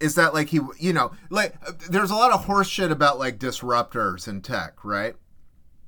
is 0.00 0.14
that 0.14 0.34
like 0.34 0.48
he 0.48 0.60
you 0.78 0.92
know 0.92 1.12
like 1.30 1.54
there's 1.88 2.10
a 2.10 2.14
lot 2.14 2.32
of 2.32 2.44
horse 2.44 2.68
shit 2.68 2.90
about 2.90 3.18
like 3.18 3.38
disruptors 3.38 4.28
in 4.28 4.40
tech, 4.40 4.84
right? 4.84 5.16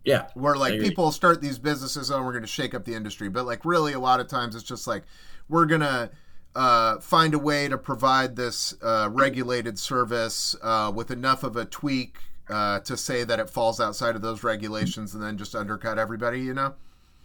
Yeah. 0.05 0.29
Where 0.35 0.57
like 0.57 0.81
people 0.81 1.13
start 1.13 1.41
these 1.41 1.59
businesses, 1.59 2.11
oh, 2.11 2.23
we're 2.23 2.33
going 2.33 2.43
to 2.43 2.49
shake 2.49 2.75
up 2.75 2.85
the 2.85 2.95
industry, 2.95 3.29
but 3.29 3.47
like 3.47 3.65
really, 3.65 3.93
a 3.93 4.01
lot 4.01 4.21
of 4.21 4.29
times 4.29 4.55
it's 4.55 4.65
just 4.65 4.87
like 4.87 5.03
we're 5.49 5.67
going 5.67 5.83
to 5.83 6.11
uh, 6.55 6.99
find 7.01 7.35
a 7.35 7.39
way 7.39 7.69
to 7.69 7.79
provide 7.79 8.37
this 8.37 8.75
uh, 8.83 9.09
regulated 9.13 9.79
service 9.79 10.57
uh, 10.63 10.91
with 10.95 11.11
enough 11.11 11.45
of 11.45 11.57
a 11.57 11.65
tweak 11.65 12.19
uh, 12.49 12.81
to 12.81 12.97
say 12.97 13.25
that 13.25 13.39
it 13.39 13.49
falls 13.49 13.81
outside 13.81 14.17
of 14.17 14.23
those 14.23 14.43
regulations 14.43 15.15
and 15.15 15.23
then 15.23 15.37
just 15.39 15.55
undercut 15.55 15.99
everybody, 15.99 16.41
you 16.41 16.55
know? 16.55 16.75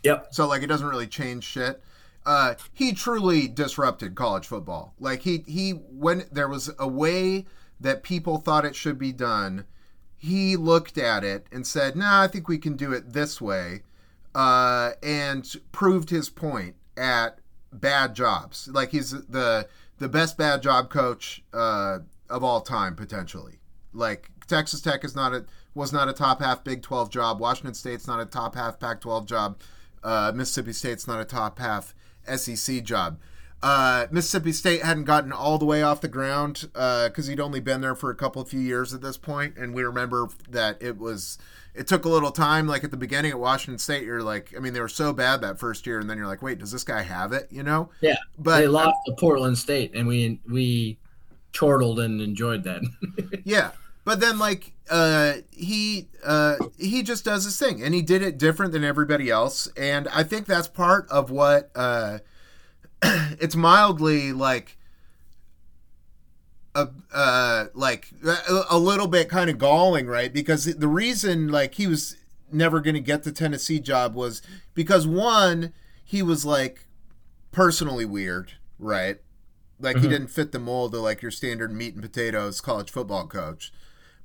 Yep. 0.03 0.27
So 0.31 0.47
like 0.47 0.61
it 0.61 0.67
doesn't 0.67 0.87
really 0.87 1.07
change 1.07 1.43
shit. 1.43 1.81
Uh, 2.25 2.55
he 2.73 2.93
truly 2.93 3.47
disrupted 3.47 4.15
college 4.15 4.47
football. 4.47 4.93
Like 4.99 5.21
he 5.21 5.43
he 5.47 5.71
when 5.71 6.25
there 6.31 6.47
was 6.47 6.71
a 6.79 6.87
way 6.87 7.45
that 7.79 8.03
people 8.03 8.37
thought 8.37 8.65
it 8.65 8.75
should 8.75 8.97
be 8.97 9.11
done, 9.11 9.65
he 10.17 10.55
looked 10.55 10.97
at 10.97 11.23
it 11.23 11.47
and 11.51 11.65
said, 11.65 11.95
"Nah, 11.95 12.21
I 12.23 12.27
think 12.27 12.47
we 12.47 12.57
can 12.57 12.75
do 12.75 12.91
it 12.91 13.13
this 13.13 13.39
way," 13.41 13.83
uh, 14.33 14.91
and 15.03 15.45
proved 15.71 16.09
his 16.09 16.29
point 16.29 16.75
at 16.97 17.39
bad 17.71 18.15
jobs. 18.15 18.67
Like 18.71 18.91
he's 18.91 19.11
the 19.11 19.67
the 19.97 20.09
best 20.09 20.37
bad 20.37 20.61
job 20.61 20.89
coach 20.89 21.43
uh, 21.53 21.99
of 22.29 22.43
all 22.43 22.61
time 22.61 22.95
potentially. 22.95 23.59
Like 23.93 24.29
Texas 24.47 24.81
Tech 24.81 25.03
is 25.03 25.15
not 25.15 25.33
a 25.33 25.45
was 25.73 25.91
not 25.91 26.07
a 26.09 26.13
top 26.13 26.41
half 26.41 26.63
Big 26.63 26.81
12 26.81 27.09
job. 27.09 27.39
Washington 27.39 27.73
State's 27.73 28.07
not 28.07 28.19
a 28.19 28.25
top 28.25 28.55
half 28.55 28.79
Pac 28.79 29.01
12 29.01 29.25
job. 29.25 29.59
Uh, 30.03 30.31
Mississippi 30.33 30.71
State's 30.71 31.07
not 31.07 31.19
a 31.19 31.25
top 31.25 31.59
half 31.59 31.93
SEC 32.33 32.83
job. 32.83 33.19
Uh, 33.61 34.07
Mississippi 34.11 34.51
State 34.51 34.83
hadn't 34.83 35.05
gotten 35.05 35.31
all 35.31 35.57
the 35.57 35.65
way 35.65 35.81
off 35.81 36.01
the 36.01 36.07
ground 36.07 36.69
because 36.73 37.27
uh, 37.27 37.29
he'd 37.29 37.39
only 37.39 37.59
been 37.59 37.81
there 37.81 37.95
for 37.95 38.09
a 38.09 38.15
couple 38.15 38.41
of 38.41 38.49
few 38.49 38.59
years 38.59 38.93
at 38.93 39.01
this 39.01 39.17
point, 39.17 39.57
and 39.57 39.73
we 39.73 39.83
remember 39.83 40.27
that 40.49 40.77
it 40.81 40.97
was 40.97 41.37
it 41.73 41.87
took 41.87 42.05
a 42.05 42.09
little 42.09 42.31
time. 42.31 42.67
Like 42.67 42.83
at 42.83 42.91
the 42.91 42.97
beginning 42.97 43.31
at 43.31 43.39
Washington 43.39 43.79
State, 43.79 44.03
you're 44.03 44.21
like, 44.21 44.53
I 44.55 44.59
mean, 44.59 44.73
they 44.73 44.81
were 44.81 44.87
so 44.87 45.13
bad 45.13 45.41
that 45.41 45.59
first 45.59 45.85
year, 45.87 45.99
and 45.99 46.09
then 46.09 46.17
you're 46.17 46.27
like, 46.27 46.41
wait, 46.41 46.59
does 46.59 46.71
this 46.71 46.83
guy 46.83 47.01
have 47.01 47.33
it? 47.33 47.47
You 47.51 47.63
know? 47.63 47.89
Yeah. 48.01 48.17
But 48.37 48.59
they 48.59 48.67
lost 48.67 48.97
to 49.07 49.13
Portland 49.13 49.57
State, 49.57 49.93
and 49.95 50.07
we 50.07 50.39
we 50.49 50.97
chortled 51.51 51.99
and 51.99 52.21
enjoyed 52.21 52.63
that. 52.63 52.81
yeah, 53.43 53.71
but 54.03 54.19
then 54.19 54.37
like 54.37 54.73
uh, 54.89 55.33
he 55.51 56.07
uh, 56.23 56.57
he 56.77 57.03
just 57.03 57.25
does 57.25 57.45
his 57.45 57.57
thing, 57.57 57.81
and 57.83 57.93
he 57.93 58.01
did 58.01 58.21
it 58.21 58.37
different 58.37 58.71
than 58.71 58.83
everybody 58.83 59.29
else, 59.29 59.67
and 59.75 60.07
I 60.09 60.23
think 60.23 60.45
that's 60.45 60.67
part 60.67 61.09
of 61.09 61.31
what 61.31 61.71
uh, 61.75 62.19
it's 63.03 63.55
mildly 63.55 64.33
like 64.33 64.77
a 66.75 66.89
uh, 67.13 67.65
like 67.73 68.11
a 68.69 68.77
little 68.77 69.07
bit 69.07 69.29
kind 69.29 69.49
of 69.49 69.57
galling, 69.57 70.07
right? 70.07 70.31
Because 70.33 70.65
the 70.65 70.87
reason 70.87 71.47
like 71.47 71.75
he 71.75 71.87
was 71.87 72.17
never 72.51 72.79
going 72.79 72.95
to 72.95 72.99
get 73.01 73.23
the 73.23 73.31
Tennessee 73.31 73.79
job 73.79 74.13
was 74.13 74.41
because 74.73 75.07
one 75.07 75.73
he 76.03 76.21
was 76.21 76.45
like 76.45 76.87
personally 77.51 78.05
weird, 78.05 78.53
right? 78.77 79.17
Like 79.79 79.95
mm-hmm. 79.95 80.03
he 80.03 80.09
didn't 80.09 80.27
fit 80.27 80.51
the 80.51 80.59
mold 80.59 80.93
of 80.93 81.01
like 81.01 81.21
your 81.21 81.31
standard 81.31 81.73
meat 81.73 81.93
and 81.93 82.03
potatoes 82.03 82.61
college 82.61 82.91
football 82.91 83.27
coach. 83.27 83.71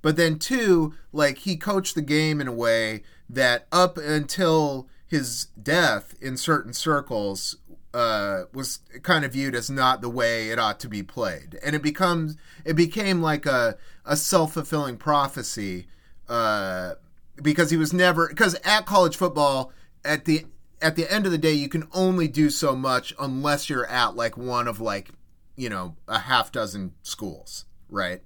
But 0.02 0.16
then 0.16 0.38
two, 0.38 0.94
like 1.12 1.38
he 1.38 1.56
coached 1.56 1.94
the 1.94 2.02
game 2.02 2.40
in 2.40 2.48
a 2.48 2.52
way 2.52 3.02
that 3.28 3.66
up 3.70 3.96
until 3.96 4.88
his 5.06 5.46
death 5.60 6.14
in 6.20 6.36
certain 6.36 6.72
circles 6.72 7.56
uh, 7.92 8.42
was 8.52 8.80
kind 9.02 9.24
of 9.24 9.32
viewed 9.32 9.54
as 9.54 9.70
not 9.70 10.00
the 10.00 10.08
way 10.08 10.50
it 10.50 10.58
ought 10.58 10.80
to 10.80 10.88
be 10.88 11.02
played, 11.02 11.58
and 11.64 11.74
it 11.74 11.82
becomes 11.82 12.36
it 12.64 12.74
became 12.74 13.20
like 13.20 13.46
a 13.46 13.76
a 14.04 14.16
self 14.16 14.54
fulfilling 14.54 14.96
prophecy 14.96 15.86
uh, 16.28 16.94
because 17.42 17.70
he 17.70 17.76
was 17.76 17.92
never 17.92 18.28
because 18.28 18.54
at 18.64 18.86
college 18.86 19.16
football 19.16 19.72
at 20.04 20.24
the 20.24 20.46
at 20.80 20.96
the 20.96 21.10
end 21.12 21.26
of 21.26 21.32
the 21.32 21.38
day 21.38 21.52
you 21.52 21.68
can 21.68 21.88
only 21.92 22.28
do 22.28 22.48
so 22.50 22.74
much 22.74 23.12
unless 23.18 23.68
you're 23.68 23.86
at 23.86 24.16
like 24.16 24.36
one 24.36 24.66
of 24.68 24.80
like 24.80 25.10
you 25.56 25.68
know 25.68 25.96
a 26.08 26.20
half 26.20 26.52
dozen 26.52 26.92
schools, 27.02 27.64
right? 27.88 28.22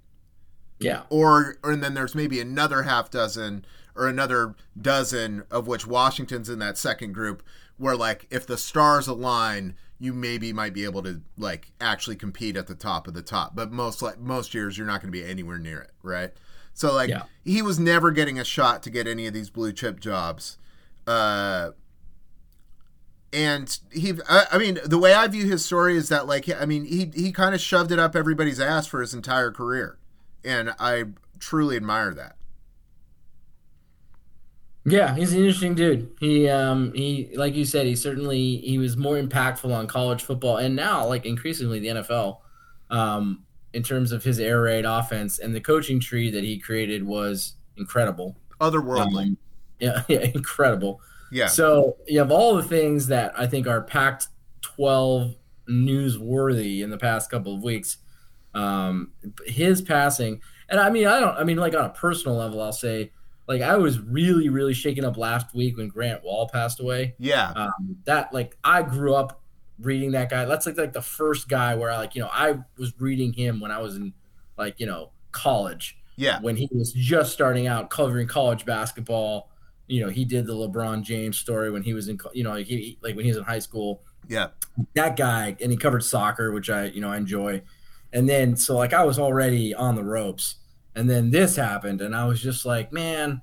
Yeah. 0.79 1.03
Or, 1.09 1.57
or 1.63 1.73
and 1.73 1.83
then 1.83 1.95
there's 1.95 2.15
maybe 2.15 2.41
another 2.41 2.83
half 2.83 3.11
dozen 3.11 3.65
or 3.97 4.09
another 4.09 4.55
dozen 4.81 5.45
of 5.51 5.67
which 5.67 5.87
Washington's 5.87 6.49
in 6.49 6.59
that 6.59 6.77
second 6.77 7.13
group 7.13 7.43
where 7.77 7.97
like 7.97 8.27
if 8.31 8.47
the 8.47 8.57
stars 8.57 9.07
align 9.07 9.75
you 9.99 10.13
maybe 10.13 10.53
might 10.53 10.75
be 10.75 10.85
able 10.85 11.03
to 11.03 11.21
like 11.37 11.73
actually 11.81 12.17
compete 12.17 12.57
at 12.57 12.67
the 12.67 12.75
top 12.75 13.07
of 13.07 13.15
the 13.15 13.23
top 13.23 13.55
but 13.55 13.71
most 13.71 14.03
like 14.03 14.19
most 14.19 14.55
years 14.55 14.77
you're 14.77 14.87
not 14.87 15.01
going 15.01 15.13
to 15.13 15.19
be 15.19 15.25
anywhere 15.25 15.59
near 15.59 15.81
it 15.81 15.93
right 16.03 16.33
so 16.73 16.93
like 16.93 17.09
yeah. 17.09 17.23
he 17.45 17.63
was 17.63 17.79
never 17.79 18.11
getting 18.11 18.39
a 18.39 18.45
shot 18.45 18.83
to 18.83 18.91
get 18.91 19.07
any 19.07 19.27
of 19.27 19.35
these 19.35 19.51
blue 19.51 19.73
chip 19.73 20.01
jobs 20.01 20.59
uh 21.07 21.71
and 23.33 23.79
he 23.93 24.13
I, 24.29 24.47
I 24.53 24.59
mean 24.59 24.79
the 24.85 24.99
way 24.99 25.13
i 25.13 25.27
view 25.27 25.47
his 25.47 25.65
story 25.65 25.97
is 25.97 26.09
that 26.09 26.27
like 26.27 26.49
i 26.49 26.65
mean 26.67 26.85
he 26.85 27.11
he 27.15 27.33
kind 27.33 27.55
of 27.55 27.61
shoved 27.61 27.93
it 27.93 27.99
up 27.99 28.15
everybody's 28.15 28.61
ass 28.61 28.87
for 28.87 29.01
his 29.01 29.15
entire 29.15 29.51
career 29.51 29.99
and 30.45 30.75
I 30.79 31.05
truly 31.39 31.77
admire 31.77 32.15
that. 32.15 32.37
Yeah, 34.87 35.15
he's 35.15 35.33
an 35.33 35.39
interesting 35.39 35.75
dude. 35.75 36.11
He 36.21 36.49
um 36.49 36.93
he 36.95 37.31
like 37.37 37.55
you 37.55 37.65
said, 37.65 37.87
he 37.87 37.97
certainly 37.97 38.59
he 38.59 38.79
was 38.79 38.97
more 38.97 39.17
impactful 39.17 39.75
on 39.75 39.87
college 39.87 40.23
football 40.23 40.59
and 40.59 40.77
now 40.77 41.07
like 41.07 41.25
increasingly 41.25 41.81
the 41.81 41.89
NFL. 41.89 42.39
Um 42.91 43.45
in 43.73 43.83
terms 43.83 44.13
of 44.13 44.23
his 44.23 44.39
air 44.39 44.63
raid 44.63 44.85
offense 44.85 45.39
and 45.39 45.55
the 45.55 45.61
coaching 45.61 45.99
tree 46.01 46.31
that 46.31 46.45
he 46.45 46.59
created 46.59 47.05
was 47.05 47.55
incredible. 47.77 48.37
Otherworldly. 48.61 49.23
Um, 49.23 49.39
yeah, 49.81 50.03
yeah, 50.09 50.21
incredible. 50.35 51.01
Yeah. 51.33 51.49
So 51.49 51.97
you 52.07 52.21
have 52.21 52.31
all 52.31 52.55
the 52.55 52.63
things 52.63 53.09
that 53.09 53.33
I 53.39 53.47
think 53.47 53.67
are 53.67 53.81
Pac 53.81 54.23
12 54.63 55.35
newsworthy 55.69 56.83
in 56.83 56.91
the 56.91 56.99
past 56.99 57.31
couple 57.31 57.55
of 57.55 57.63
weeks. 57.63 57.99
Um, 58.55 59.13
his 59.47 59.83
passing, 59.83 60.41
and 60.69 60.79
I 60.79 60.91
mean, 60.91 61.09
I 61.09 61.19
don't, 61.19 61.37
I 61.37 61.43
mean, 61.43 61.57
like 61.57 61.75
on 61.75 61.85
a 61.85 61.91
personal 61.91 62.37
level, 62.37 62.63
I'll 62.63 62.73
say, 62.73 63.11
like 63.47 63.63
I 63.63 63.77
was 63.77 63.99
really, 64.01 64.49
really 64.49 64.75
shaken 64.75 65.05
up 65.05 65.17
last 65.17 65.55
week 65.55 65.77
when 65.77 65.89
Grant 65.89 66.25
Wahl 66.25 66.49
passed 66.49 66.81
away. 66.81 67.15
Yeah, 67.19 67.53
um, 67.55 67.97
that 68.05 68.33
like 68.33 68.57
I 68.65 68.83
grew 68.83 69.15
up 69.15 69.43
reading 69.79 70.13
that 70.13 70.31
guy. 70.31 70.45
That's 70.45 70.67
like 70.67 70.79
like 70.79 70.93
the 70.93 71.03
first 71.03 71.49
guy 71.49 71.75
where 71.75 71.91
I 71.91 71.99
like 71.99 72.15
you 72.15 72.23
know 72.23 72.31
I 72.33 72.59
was 72.79 72.93
reading 72.99 73.33
him 73.33 73.61
when 73.61 73.71
I 73.71 73.81
was 73.81 73.97
in 73.97 74.15
like 74.57 74.81
you 74.81 74.87
know 74.87 75.11
college. 75.33 75.99
Yeah, 76.17 76.41
when 76.41 76.57
he 76.57 76.69
was 76.73 76.93
just 76.93 77.33
starting 77.33 77.67
out 77.67 77.91
covering 77.91 78.29
college 78.29 78.65
basketball. 78.65 79.51
You 79.87 80.03
know, 80.03 80.09
he 80.09 80.25
did 80.25 80.47
the 80.47 80.55
LeBron 80.55 81.03
James 81.03 81.37
story 81.37 81.71
when 81.71 81.83
he 81.83 81.93
was 81.93 82.09
in, 82.09 82.19
you 82.33 82.43
know, 82.43 82.55
he 82.55 82.97
like 83.03 83.17
when 83.17 83.27
he 83.27 83.31
was 83.31 83.37
in 83.37 83.45
high 83.45 83.59
school. 83.59 84.01
Yeah, 84.29 84.49
that 84.95 85.17
guy, 85.17 85.55
and 85.61 85.71
he 85.71 85.77
covered 85.77 86.03
soccer, 86.03 86.53
which 86.53 86.71
I, 86.71 86.87
you 86.87 87.03
know, 87.03 87.11
I 87.11 87.19
enjoy. 87.19 87.61
And 88.11 88.27
then 88.27 88.57
so 88.57 88.79
like 88.79 88.95
I 88.95 89.05
was 89.05 89.19
already 89.19 89.75
on 89.75 89.97
the 89.97 90.03
ropes. 90.03 90.55
And 90.97 91.11
then 91.11 91.31
this 91.31 91.57
happened 91.57 92.01
and 92.01 92.15
I 92.15 92.25
was 92.27 92.41
just 92.41 92.65
like, 92.65 92.93
man, 92.93 93.43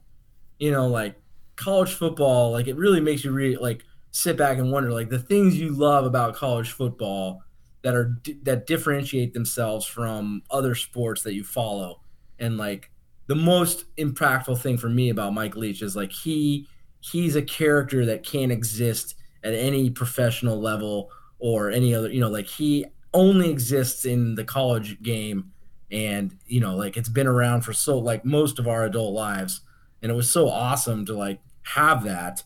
you 0.59 0.71
know, 0.71 0.87
like 0.87 1.15
college 1.55 1.93
football, 1.93 2.51
like 2.51 2.67
it 2.67 2.77
really 2.77 3.01
makes 3.01 3.23
you 3.23 3.31
really 3.31 3.57
like 3.57 3.83
sit 4.11 4.37
back 4.37 4.57
and 4.57 4.71
wonder 4.71 4.91
like 4.91 5.09
the 5.09 5.19
things 5.19 5.59
you 5.59 5.69
love 5.69 6.05
about 6.05 6.35
college 6.35 6.71
football 6.71 7.43
that 7.83 7.95
are 7.95 8.17
that 8.43 8.67
differentiate 8.67 9.33
themselves 9.33 9.85
from 9.85 10.43
other 10.51 10.75
sports 10.75 11.23
that 11.23 11.33
you 11.33 11.43
follow. 11.43 12.01
And 12.39 12.57
like 12.57 12.91
the 13.27 13.35
most 13.35 13.85
impactful 13.97 14.59
thing 14.61 14.77
for 14.77 14.89
me 14.89 15.09
about 15.09 15.33
Mike 15.33 15.55
Leach 15.55 15.81
is 15.81 15.95
like 15.95 16.11
he 16.11 16.67
he's 16.99 17.35
a 17.35 17.41
character 17.41 18.05
that 18.05 18.23
can't 18.23 18.51
exist 18.51 19.15
at 19.43 19.53
any 19.53 19.89
professional 19.89 20.59
level 20.59 21.09
or 21.39 21.71
any 21.71 21.95
other, 21.95 22.11
you 22.11 22.19
know, 22.19 22.29
like 22.29 22.47
he 22.47 22.85
only 23.13 23.49
exists 23.49 24.05
in 24.05 24.35
the 24.35 24.43
college 24.43 25.01
game 25.01 25.51
and 25.91 26.37
you 26.47 26.59
know 26.59 26.75
like 26.75 26.95
it's 26.97 27.09
been 27.09 27.27
around 27.27 27.61
for 27.61 27.73
so 27.73 27.97
like 27.97 28.23
most 28.23 28.59
of 28.59 28.67
our 28.67 28.85
adult 28.85 29.13
lives 29.13 29.61
and 30.01 30.11
it 30.11 30.15
was 30.15 30.29
so 30.29 30.47
awesome 30.49 31.05
to 31.05 31.13
like 31.13 31.39
have 31.63 32.03
that 32.03 32.43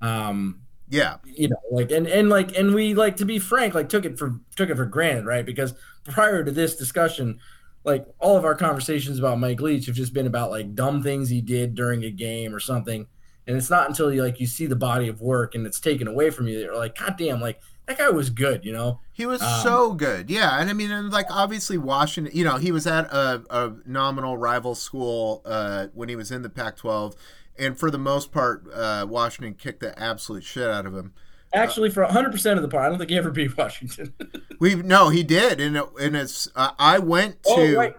um 0.00 0.60
yeah. 0.88 1.16
you 1.24 1.48
know 1.48 1.56
like 1.70 1.90
and 1.90 2.06
and 2.06 2.28
like 2.28 2.56
and 2.56 2.74
we 2.74 2.94
like 2.94 3.16
to 3.16 3.24
be 3.24 3.38
frank 3.38 3.74
like 3.74 3.88
took 3.88 4.04
it 4.04 4.18
for 4.18 4.40
took 4.54 4.70
it 4.70 4.76
for 4.76 4.86
granted 4.86 5.26
right? 5.26 5.44
Because 5.44 5.74
prior 6.04 6.44
to 6.44 6.50
this 6.52 6.76
discussion 6.76 7.38
like 7.84 8.06
all 8.18 8.36
of 8.36 8.44
our 8.44 8.54
conversations 8.54 9.18
about 9.18 9.38
mike 9.38 9.60
leach 9.60 9.86
have 9.86 9.94
just 9.94 10.12
been 10.12 10.26
about 10.26 10.50
like 10.50 10.74
dumb 10.74 11.02
things 11.02 11.28
he 11.28 11.40
did 11.40 11.74
during 11.74 12.04
a 12.04 12.10
game 12.10 12.54
or 12.54 12.60
something 12.60 13.06
And 13.46 13.56
it's 13.56 13.70
not 13.70 13.88
until 13.88 14.12
you 14.12 14.22
like 14.22 14.40
you 14.40 14.46
see 14.46 14.66
the 14.66 14.76
body 14.76 15.08
of 15.08 15.20
work 15.20 15.54
and 15.54 15.66
it's 15.66 15.80
taken 15.80 16.08
away 16.08 16.30
from 16.30 16.48
you 16.48 16.58
that 16.58 16.64
you're 16.64 16.76
like, 16.76 16.98
God 16.98 17.16
damn, 17.16 17.40
like 17.40 17.60
that 17.86 17.98
guy 17.98 18.10
was 18.10 18.30
good, 18.30 18.64
you 18.64 18.72
know. 18.72 19.00
He 19.12 19.26
was 19.26 19.40
Um, 19.40 19.62
so 19.62 19.92
good, 19.92 20.28
yeah. 20.28 20.60
And 20.60 20.68
I 20.68 20.72
mean, 20.72 20.90
and 20.90 21.10
like 21.10 21.26
obviously 21.30 21.78
Washington, 21.78 22.36
you 22.36 22.44
know, 22.44 22.56
he 22.56 22.72
was 22.72 22.86
at 22.86 23.06
a, 23.06 23.42
a 23.48 23.72
nominal 23.86 24.36
rival 24.36 24.74
school 24.74 25.42
uh, 25.44 25.86
when 25.94 26.08
he 26.08 26.16
was 26.16 26.30
in 26.30 26.42
the 26.42 26.50
Pac-12, 26.50 27.14
and 27.58 27.78
for 27.78 27.90
the 27.90 27.98
most 27.98 28.32
part, 28.32 28.66
uh, 28.74 29.06
Washington 29.08 29.54
kicked 29.54 29.80
the 29.80 29.98
absolute 29.98 30.44
shit 30.44 30.68
out 30.68 30.84
of 30.84 30.94
him. 30.94 31.14
Actually, 31.54 31.90
for 31.90 32.02
100 32.02 32.32
percent 32.32 32.58
of 32.58 32.62
the 32.62 32.68
part, 32.68 32.84
I 32.84 32.88
don't 32.88 32.98
think 32.98 33.10
he 33.10 33.16
ever 33.16 33.30
beat 33.30 33.56
Washington. 33.58 34.12
We 34.58 34.74
no, 34.74 35.08
he 35.10 35.22
did, 35.22 35.60
and 35.60 35.76
it, 35.76 35.84
and 36.00 36.16
it's 36.16 36.48
uh, 36.56 36.72
I 36.78 36.98
went 36.98 37.42
to 37.44 37.50
oh, 37.50 37.74
right. 37.74 37.96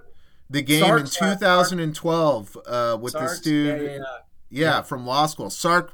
the 0.49 0.61
game 0.61 0.81
Sark's, 0.81 1.17
in 1.17 1.27
uh, 1.27 1.33
2012 1.35 2.57
uh, 2.65 2.97
with 2.99 3.13
Sark's? 3.13 3.31
this 3.31 3.41
dude, 3.41 3.67
Yeah, 3.67 3.75
yeah, 3.75 3.97
yeah, 3.97 4.05
yeah. 4.49 4.81
from 4.81 5.05
law 5.05 5.27
school. 5.27 5.49
Sark 5.49 5.93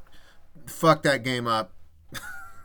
fucked 0.66 1.04
that 1.04 1.22
game 1.22 1.46
up. 1.46 1.73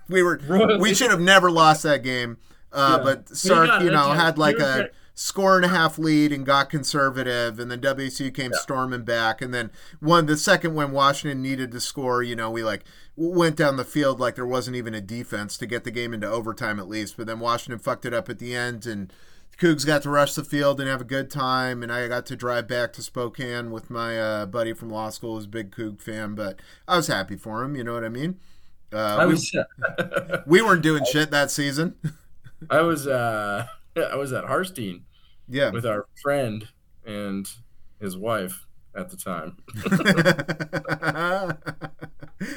We 0.10 0.24
were 0.24 0.40
Royally. 0.48 0.78
we 0.80 0.94
should 0.94 1.12
have 1.12 1.22
never 1.22 1.50
lost 1.52 1.84
that 1.84 2.04
game, 2.04 2.38
uh, 2.72 2.98
Yeah. 2.98 3.04
but 3.04 3.30
Sark, 3.38 3.82
you 3.82 3.92
know, 3.92 4.12
had 4.12 4.38
like 4.38 4.60
a 4.60 4.90
score 5.14 5.58
and 5.58 5.66
a 5.66 5.70
half 5.70 5.98
lead 6.00 6.32
and 6.32 6.46
got 6.46 6.70
conservative, 6.70 7.60
and 7.60 7.70
then 7.70 7.82
WSU 7.82 8.34
came 8.34 8.54
storming 8.54 9.04
back, 9.04 9.42
and 9.42 9.54
then 9.54 9.70
one 10.00 10.26
the 10.26 10.38
second 10.38 10.76
when 10.76 10.92
Washington 10.92 11.42
needed 11.42 11.72
to 11.72 11.80
score, 11.80 12.24
you 12.24 12.36
know, 12.36 12.50
we 12.50 12.64
like 12.64 12.84
went 13.16 13.58
down 13.58 13.76
the 13.76 13.84
field 13.84 14.20
like 14.20 14.36
there 14.36 14.46
wasn't 14.46 14.76
even 14.78 14.94
a 14.94 15.02
defense 15.02 15.58
to 15.58 15.66
get 15.66 15.84
the 15.84 15.92
game 15.92 16.14
into 16.14 16.28
overtime 16.30 16.80
at 16.80 16.88
least, 16.88 17.18
but 17.18 17.28
then 17.28 17.40
Washington 17.40 17.80
fucked 17.80 18.06
it 18.06 18.14
up 18.14 18.30
at 18.30 18.40
the 18.40 18.56
end 18.56 18.86
and. 18.86 19.12
Cougs 19.60 19.86
got 19.86 20.04
to 20.04 20.10
rush 20.10 20.36
the 20.36 20.44
field 20.46 20.80
and 20.80 20.88
have 20.88 21.02
a 21.02 21.04
good 21.04 21.30
time, 21.30 21.84
and 21.84 21.92
I 21.92 22.08
got 22.08 22.26
to 22.28 22.38
drive 22.38 22.66
back 22.66 22.94
to 22.94 23.02
Spokane 23.02 23.72
with 23.72 23.90
my 23.90 24.18
uh, 24.18 24.46
buddy 24.46 24.72
from 24.72 24.90
law 24.90 25.10
school, 25.10 25.36
who's 25.36 25.44
a 25.44 25.50
big 25.50 25.72
Coug 25.76 26.00
fan. 26.02 26.34
But 26.34 26.62
I 26.88 26.96
was 26.96 27.08
happy 27.08 27.36
for 27.36 27.62
him. 27.62 27.76
You 27.76 27.84
know 27.84 27.94
what 27.94 28.06
I 28.06 28.08
mean? 28.08 28.40
Uh, 28.92 28.98
I 28.98 29.26
we- 29.26 29.34
was, 29.34 29.56
we 30.46 30.62
weren't 30.62 30.82
doing 30.82 31.04
shit 31.06 31.32
that 31.32 31.52
season. 31.52 31.96
I 32.70 32.82
was, 32.82 33.08
uh, 33.08 33.66
I 33.96 34.16
was 34.16 34.34
at 34.34 34.46
Harstein 34.46 35.02
yeah. 35.48 35.70
with 35.72 35.86
our 35.86 36.08
friend 36.22 36.68
and 37.06 37.50
his 38.00 38.18
wife 38.18 38.66
at 38.96 39.10
the 39.10 39.18
time. 39.18 39.58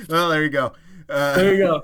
well, 0.09 0.29
there 0.31 0.43
you 0.43 0.51
go. 0.51 0.73
Uh, 1.09 1.37
There 1.37 1.55
you 1.55 1.59
go. 1.59 1.83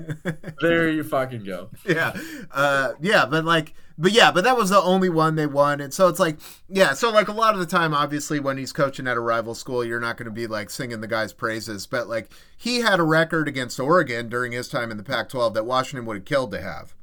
There 0.60 0.88
you 0.90 1.04
fucking 1.04 1.44
go. 1.44 1.70
yeah, 1.84 2.16
uh, 2.52 2.92
yeah, 3.00 3.26
but 3.26 3.44
like, 3.44 3.74
but 3.98 4.12
yeah, 4.12 4.30
but 4.30 4.44
that 4.44 4.56
was 4.56 4.70
the 4.70 4.80
only 4.80 5.08
one 5.08 5.34
they 5.34 5.46
won, 5.46 5.80
and 5.80 5.92
so 5.92 6.06
it's 6.06 6.20
like, 6.20 6.38
yeah, 6.68 6.94
so 6.94 7.10
like 7.10 7.26
a 7.26 7.32
lot 7.32 7.54
of 7.54 7.60
the 7.60 7.66
time, 7.66 7.92
obviously, 7.92 8.38
when 8.38 8.56
he's 8.56 8.72
coaching 8.72 9.08
at 9.08 9.16
a 9.16 9.20
rival 9.20 9.56
school, 9.56 9.84
you're 9.84 9.98
not 9.98 10.16
going 10.16 10.26
to 10.26 10.30
be 10.30 10.46
like 10.46 10.70
singing 10.70 11.00
the 11.00 11.08
guy's 11.08 11.32
praises, 11.32 11.86
but 11.86 12.08
like 12.08 12.30
he 12.56 12.80
had 12.80 13.00
a 13.00 13.02
record 13.02 13.48
against 13.48 13.80
Oregon 13.80 14.28
during 14.28 14.52
his 14.52 14.68
time 14.68 14.92
in 14.92 14.96
the 14.96 15.02
Pac-12 15.02 15.52
that 15.54 15.66
Washington 15.66 16.06
would 16.06 16.18
have 16.18 16.24
killed 16.24 16.52
to 16.52 16.62
have. 16.62 16.94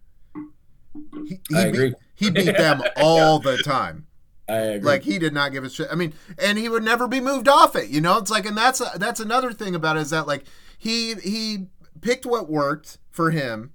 He, 1.27 1.41
he 1.49 1.55
I 1.55 1.65
beat, 1.65 1.73
agree. 1.73 1.93
He 2.15 2.29
beat 2.29 2.45
them 2.57 2.81
all 2.95 3.39
the 3.39 3.57
time. 3.57 4.07
I 4.47 4.57
agree. 4.57 4.89
Like 4.89 5.03
he 5.03 5.19
did 5.19 5.33
not 5.33 5.51
give 5.51 5.65
a 5.65 5.69
shit. 5.69 5.89
I 5.91 5.95
mean, 5.95 6.13
and 6.37 6.57
he 6.57 6.69
would 6.69 6.83
never 6.83 7.09
be 7.09 7.19
moved 7.19 7.49
off 7.49 7.75
it. 7.75 7.89
You 7.89 7.99
know, 7.99 8.17
it's 8.19 8.31
like, 8.31 8.45
and 8.45 8.55
that's 8.55 8.79
that's 8.97 9.19
another 9.19 9.51
thing 9.51 9.75
about 9.75 9.97
it 9.97 10.01
is 10.01 10.11
that 10.11 10.27
like 10.27 10.45
he 10.77 11.15
he 11.15 11.65
picked 11.99 12.25
what 12.25 12.49
worked 12.49 12.99
for 13.11 13.31
him 13.31 13.73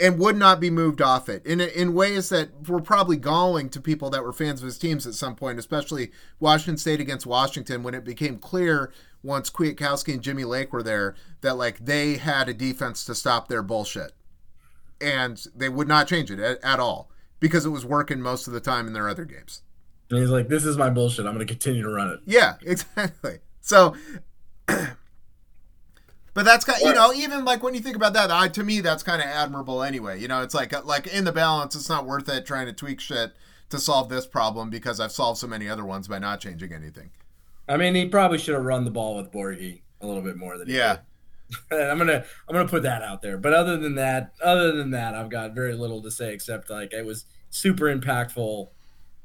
and 0.00 0.18
would 0.18 0.36
not 0.36 0.60
be 0.60 0.70
moved 0.70 1.02
off 1.02 1.28
it 1.28 1.44
in 1.44 1.60
in 1.60 1.94
ways 1.94 2.28
that 2.28 2.68
were 2.68 2.80
probably 2.80 3.16
galling 3.16 3.68
to 3.70 3.80
people 3.80 4.10
that 4.10 4.22
were 4.22 4.32
fans 4.32 4.60
of 4.60 4.66
his 4.66 4.78
teams 4.78 5.06
at 5.06 5.14
some 5.14 5.34
point, 5.34 5.58
especially 5.58 6.10
Washington 6.40 6.76
State 6.76 7.00
against 7.00 7.26
Washington 7.26 7.82
when 7.82 7.94
it 7.94 8.04
became 8.04 8.38
clear 8.38 8.92
once 9.22 9.50
Kwiatkowski 9.50 10.14
and 10.14 10.22
Jimmy 10.22 10.44
Lake 10.44 10.72
were 10.72 10.82
there 10.82 11.14
that 11.40 11.56
like 11.56 11.84
they 11.84 12.16
had 12.16 12.48
a 12.48 12.54
defense 12.54 13.04
to 13.04 13.14
stop 13.14 13.48
their 13.48 13.62
bullshit 13.62 14.12
and 15.00 15.44
they 15.54 15.68
would 15.68 15.88
not 15.88 16.08
change 16.08 16.30
it 16.30 16.38
at, 16.38 16.62
at 16.62 16.80
all 16.80 17.10
because 17.40 17.64
it 17.64 17.70
was 17.70 17.84
working 17.84 18.20
most 18.20 18.46
of 18.46 18.52
the 18.52 18.60
time 18.60 18.86
in 18.86 18.92
their 18.92 19.08
other 19.08 19.24
games. 19.24 19.62
and 20.10 20.18
he's 20.20 20.30
like, 20.30 20.48
"This 20.48 20.64
is 20.64 20.76
my 20.76 20.90
bullshit. 20.90 21.26
I'm 21.26 21.34
going 21.34 21.46
to 21.46 21.52
continue 21.52 21.82
to 21.82 21.90
run 21.90 22.08
it." 22.10 22.20
Yeah, 22.26 22.54
exactly. 22.62 23.38
So, 23.60 23.94
but 26.38 26.44
that's 26.44 26.64
kind, 26.64 26.80
of, 26.80 26.86
you 26.86 26.94
know, 26.94 27.12
even 27.12 27.44
like 27.44 27.64
when 27.64 27.74
you 27.74 27.80
think 27.80 27.96
about 27.96 28.12
that, 28.12 28.30
I, 28.30 28.46
to 28.46 28.62
me, 28.62 28.80
that's 28.80 29.02
kind 29.02 29.20
of 29.20 29.26
admirable 29.26 29.82
anyway. 29.82 30.20
You 30.20 30.28
know, 30.28 30.40
it's 30.40 30.54
like 30.54 30.84
like 30.84 31.08
in 31.08 31.24
the 31.24 31.32
balance, 31.32 31.74
it's 31.74 31.88
not 31.88 32.06
worth 32.06 32.28
it 32.28 32.46
trying 32.46 32.66
to 32.66 32.72
tweak 32.72 33.00
shit 33.00 33.32
to 33.70 33.78
solve 33.80 34.08
this 34.08 34.24
problem 34.24 34.70
because 34.70 35.00
I've 35.00 35.10
solved 35.10 35.40
so 35.40 35.48
many 35.48 35.68
other 35.68 35.84
ones 35.84 36.06
by 36.06 36.20
not 36.20 36.38
changing 36.38 36.72
anything. 36.72 37.10
I 37.68 37.76
mean, 37.76 37.96
he 37.96 38.06
probably 38.06 38.38
should 38.38 38.54
have 38.54 38.62
run 38.62 38.84
the 38.84 38.92
ball 38.92 39.16
with 39.16 39.32
Borghi 39.32 39.80
a 40.00 40.06
little 40.06 40.22
bit 40.22 40.36
more 40.36 40.56
than 40.56 40.68
he 40.68 40.76
Yeah, 40.76 40.98
did. 41.70 41.80
I'm 41.90 41.98
gonna 41.98 42.24
I'm 42.48 42.54
gonna 42.54 42.68
put 42.68 42.84
that 42.84 43.02
out 43.02 43.20
there. 43.20 43.36
But 43.36 43.52
other 43.52 43.76
than 43.76 43.96
that, 43.96 44.30
other 44.40 44.70
than 44.70 44.92
that, 44.92 45.16
I've 45.16 45.30
got 45.30 45.56
very 45.56 45.74
little 45.74 46.00
to 46.02 46.10
say 46.12 46.32
except 46.32 46.70
like 46.70 46.92
it 46.92 47.04
was 47.04 47.26
super 47.50 47.86
impactful 47.92 48.68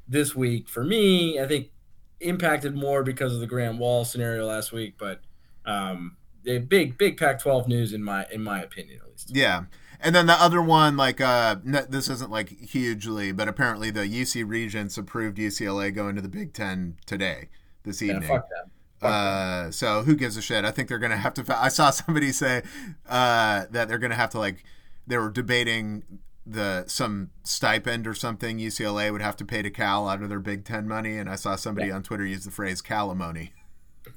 this 0.08 0.34
week 0.34 0.68
for 0.68 0.82
me. 0.82 1.38
I 1.38 1.46
think 1.46 1.70
impacted 2.18 2.74
more 2.74 3.04
because 3.04 3.32
of 3.32 3.38
the 3.38 3.46
Grant 3.46 3.78
Wahl 3.78 4.04
scenario 4.04 4.46
last 4.46 4.72
week, 4.72 4.94
but 4.98 5.20
um, 5.64 6.16
a 6.23 6.23
big 6.44 6.96
big 6.98 7.16
Pac-12 7.16 7.66
news 7.68 7.92
in 7.92 8.02
my 8.04 8.26
in 8.32 8.42
my 8.42 8.62
opinion 8.62 9.00
at 9.02 9.10
least. 9.10 9.30
yeah. 9.34 9.64
And 10.00 10.14
then 10.14 10.26
the 10.26 10.34
other 10.34 10.60
one, 10.60 10.98
like, 10.98 11.18
uh, 11.22 11.56
n- 11.66 11.86
this 11.88 12.10
isn't 12.10 12.30
like 12.30 12.50
hugely, 12.60 13.32
but 13.32 13.48
apparently 13.48 13.90
the 13.90 14.00
UC 14.06 14.46
Regents 14.46 14.98
approved 14.98 15.38
UCLA 15.38 15.94
going 15.94 16.14
to 16.14 16.20
the 16.20 16.28
Big 16.28 16.52
Ten 16.52 16.96
today, 17.06 17.48
this 17.84 18.02
evening. 18.02 18.22
Yeah, 18.22 18.28
fuck 18.28 18.48
that. 18.50 18.66
Fuck 19.00 19.10
Uh, 19.10 19.70
so 19.70 20.02
who 20.02 20.14
gives 20.14 20.36
a 20.36 20.42
shit? 20.42 20.66
I 20.66 20.72
think 20.72 20.88
they're 20.90 20.98
gonna 20.98 21.16
have 21.16 21.32
to. 21.34 21.44
I 21.58 21.68
saw 21.68 21.88
somebody 22.02 22.32
say 22.32 22.62
uh, 23.08 23.64
that 23.70 23.88
they're 23.88 23.98
gonna 23.98 24.14
have 24.14 24.30
to 24.30 24.38
like. 24.38 24.64
They 25.06 25.16
were 25.16 25.30
debating 25.30 26.02
the 26.44 26.84
some 26.86 27.30
stipend 27.42 28.06
or 28.06 28.14
something 28.14 28.58
UCLA 28.58 29.10
would 29.10 29.22
have 29.22 29.36
to 29.36 29.44
pay 29.46 29.62
to 29.62 29.70
Cal 29.70 30.06
out 30.06 30.22
of 30.22 30.28
their 30.28 30.40
Big 30.40 30.66
Ten 30.66 30.86
money, 30.86 31.16
and 31.16 31.30
I 31.30 31.36
saw 31.36 31.56
somebody 31.56 31.90
on 31.90 32.02
Twitter 32.02 32.26
use 32.26 32.44
the 32.44 32.50
phrase 32.50 32.82
"calimony,". 32.82 33.52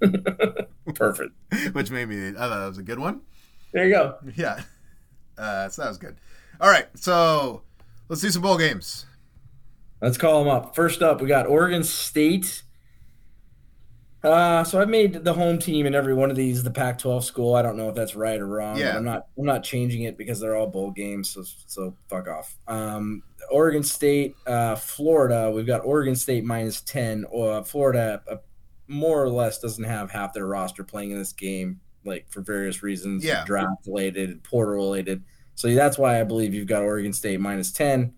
Perfect. 0.96 1.32
which 1.74 1.92
made 1.92 2.10
me. 2.10 2.30
I 2.30 2.32
thought 2.34 2.60
that 2.60 2.68
was 2.68 2.78
a 2.78 2.84
good 2.84 3.00
one. 3.00 3.22
There 3.72 3.86
you 3.86 3.94
go. 3.94 4.16
Yeah. 4.36 4.62
Uh, 5.38 5.70
so 5.70 5.84
that 5.84 5.90
was 5.90 5.98
good. 5.98 6.18
All 6.60 6.70
right, 6.70 6.88
so 6.96 7.62
let's 8.10 8.22
do 8.22 8.30
some 8.30 8.42
bowl 8.42 8.58
games. 8.58 9.06
Let's 10.02 10.18
call 10.18 10.44
them 10.44 10.52
up. 10.52 10.76
First 10.76 11.02
up, 11.02 11.22
we 11.22 11.28
got 11.28 11.48
Oregon 11.48 11.84
State. 11.84 12.64
Uh, 14.24 14.64
so 14.64 14.82
I've 14.82 14.90
made 14.90 15.24
the 15.24 15.34
home 15.34 15.60
team 15.60 15.86
in 15.86 15.94
every 15.94 16.14
one 16.14 16.32
of 16.32 16.36
these 16.36 16.64
the 16.64 16.72
Pac-12 16.72 17.24
school. 17.24 17.54
I 17.54 17.62
don't 17.62 17.78
know 17.78 17.90
if 17.90 17.96
that's 17.96 18.16
right 18.16 18.40
or 18.40 18.48
wrong. 18.48 18.78
Yeah. 18.78 18.98
I'm 18.98 19.04
not. 19.06 19.28
I'm 19.38 19.46
not 19.46 19.64
changing 19.64 20.04
it 20.04 20.18
because 20.18 20.40
they're 20.40 20.56
all 20.56 20.68
bowl 20.68 20.92
games. 20.92 21.30
So 21.30 21.44
so 21.68 21.96
fuck 22.10 22.28
off. 22.28 22.58
Um, 22.68 23.22
Oregon 23.52 23.84
State, 23.84 24.36
uh, 24.48 24.76
Florida. 24.76 25.52
We've 25.52 25.68
got 25.68 25.86
Oregon 25.86 26.16
State 26.16 26.44
minus 26.44 26.82
ten. 26.82 27.26
Uh, 27.34 27.62
Florida 27.62 28.22
more 28.88 29.23
or 29.23 29.30
less 29.30 29.60
doesn't 29.60 29.84
have 29.84 30.12
half 30.12 30.34
their 30.34 30.47
roster 30.47 30.84
playing 30.84 31.12
in 31.12 31.17
this 31.17 31.34
game, 31.34 31.80
like 32.06 32.26
for 32.30 32.41
various 32.41 32.82
reasons, 32.84 33.23
Yeah. 33.26 33.43
draft 33.45 33.86
related, 33.86 34.43
portal 34.43 34.76
related. 34.76 35.23
So 35.56 35.73
that's 35.73 35.97
why 35.97 36.19
I 36.21 36.23
believe 36.23 36.54
you've 36.54 36.67
got 36.67 36.84
Oregon 36.84 37.13
State 37.13 37.39
minus 37.39 37.71
ten. 37.71 38.13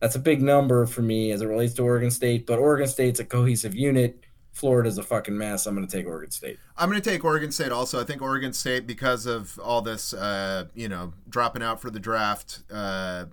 That's 0.00 0.14
a 0.14 0.18
big 0.20 0.42
number 0.42 0.86
for 0.86 1.02
me 1.02 1.32
as 1.32 1.40
it 1.42 1.46
relates 1.46 1.74
to 1.74 1.82
Oregon 1.82 2.10
State, 2.10 2.46
but 2.46 2.58
Oregon 2.58 2.86
State's 2.86 3.18
a 3.20 3.24
cohesive 3.24 3.74
unit. 3.74 4.22
Florida's 4.52 4.96
a 4.96 5.02
fucking 5.02 5.36
mess. 5.36 5.66
I'm 5.66 5.74
going 5.74 5.86
to 5.86 5.96
take 5.96 6.06
Oregon 6.06 6.30
State. 6.30 6.58
I'm 6.78 6.88
going 6.88 7.00
to 7.00 7.10
take 7.10 7.24
Oregon 7.24 7.52
State 7.52 7.72
also. 7.72 8.00
I 8.00 8.04
think 8.04 8.22
Oregon 8.22 8.54
State, 8.54 8.86
because 8.86 9.26
of 9.26 9.58
all 9.58 9.82
this, 9.82 10.14
uh, 10.14 10.64
you 10.74 10.88
know, 10.88 11.12
dropping 11.28 11.62
out 11.62 11.80
for 11.80 11.90
the 11.90 12.00
draft, 12.00 12.60
uh, 12.72 13.26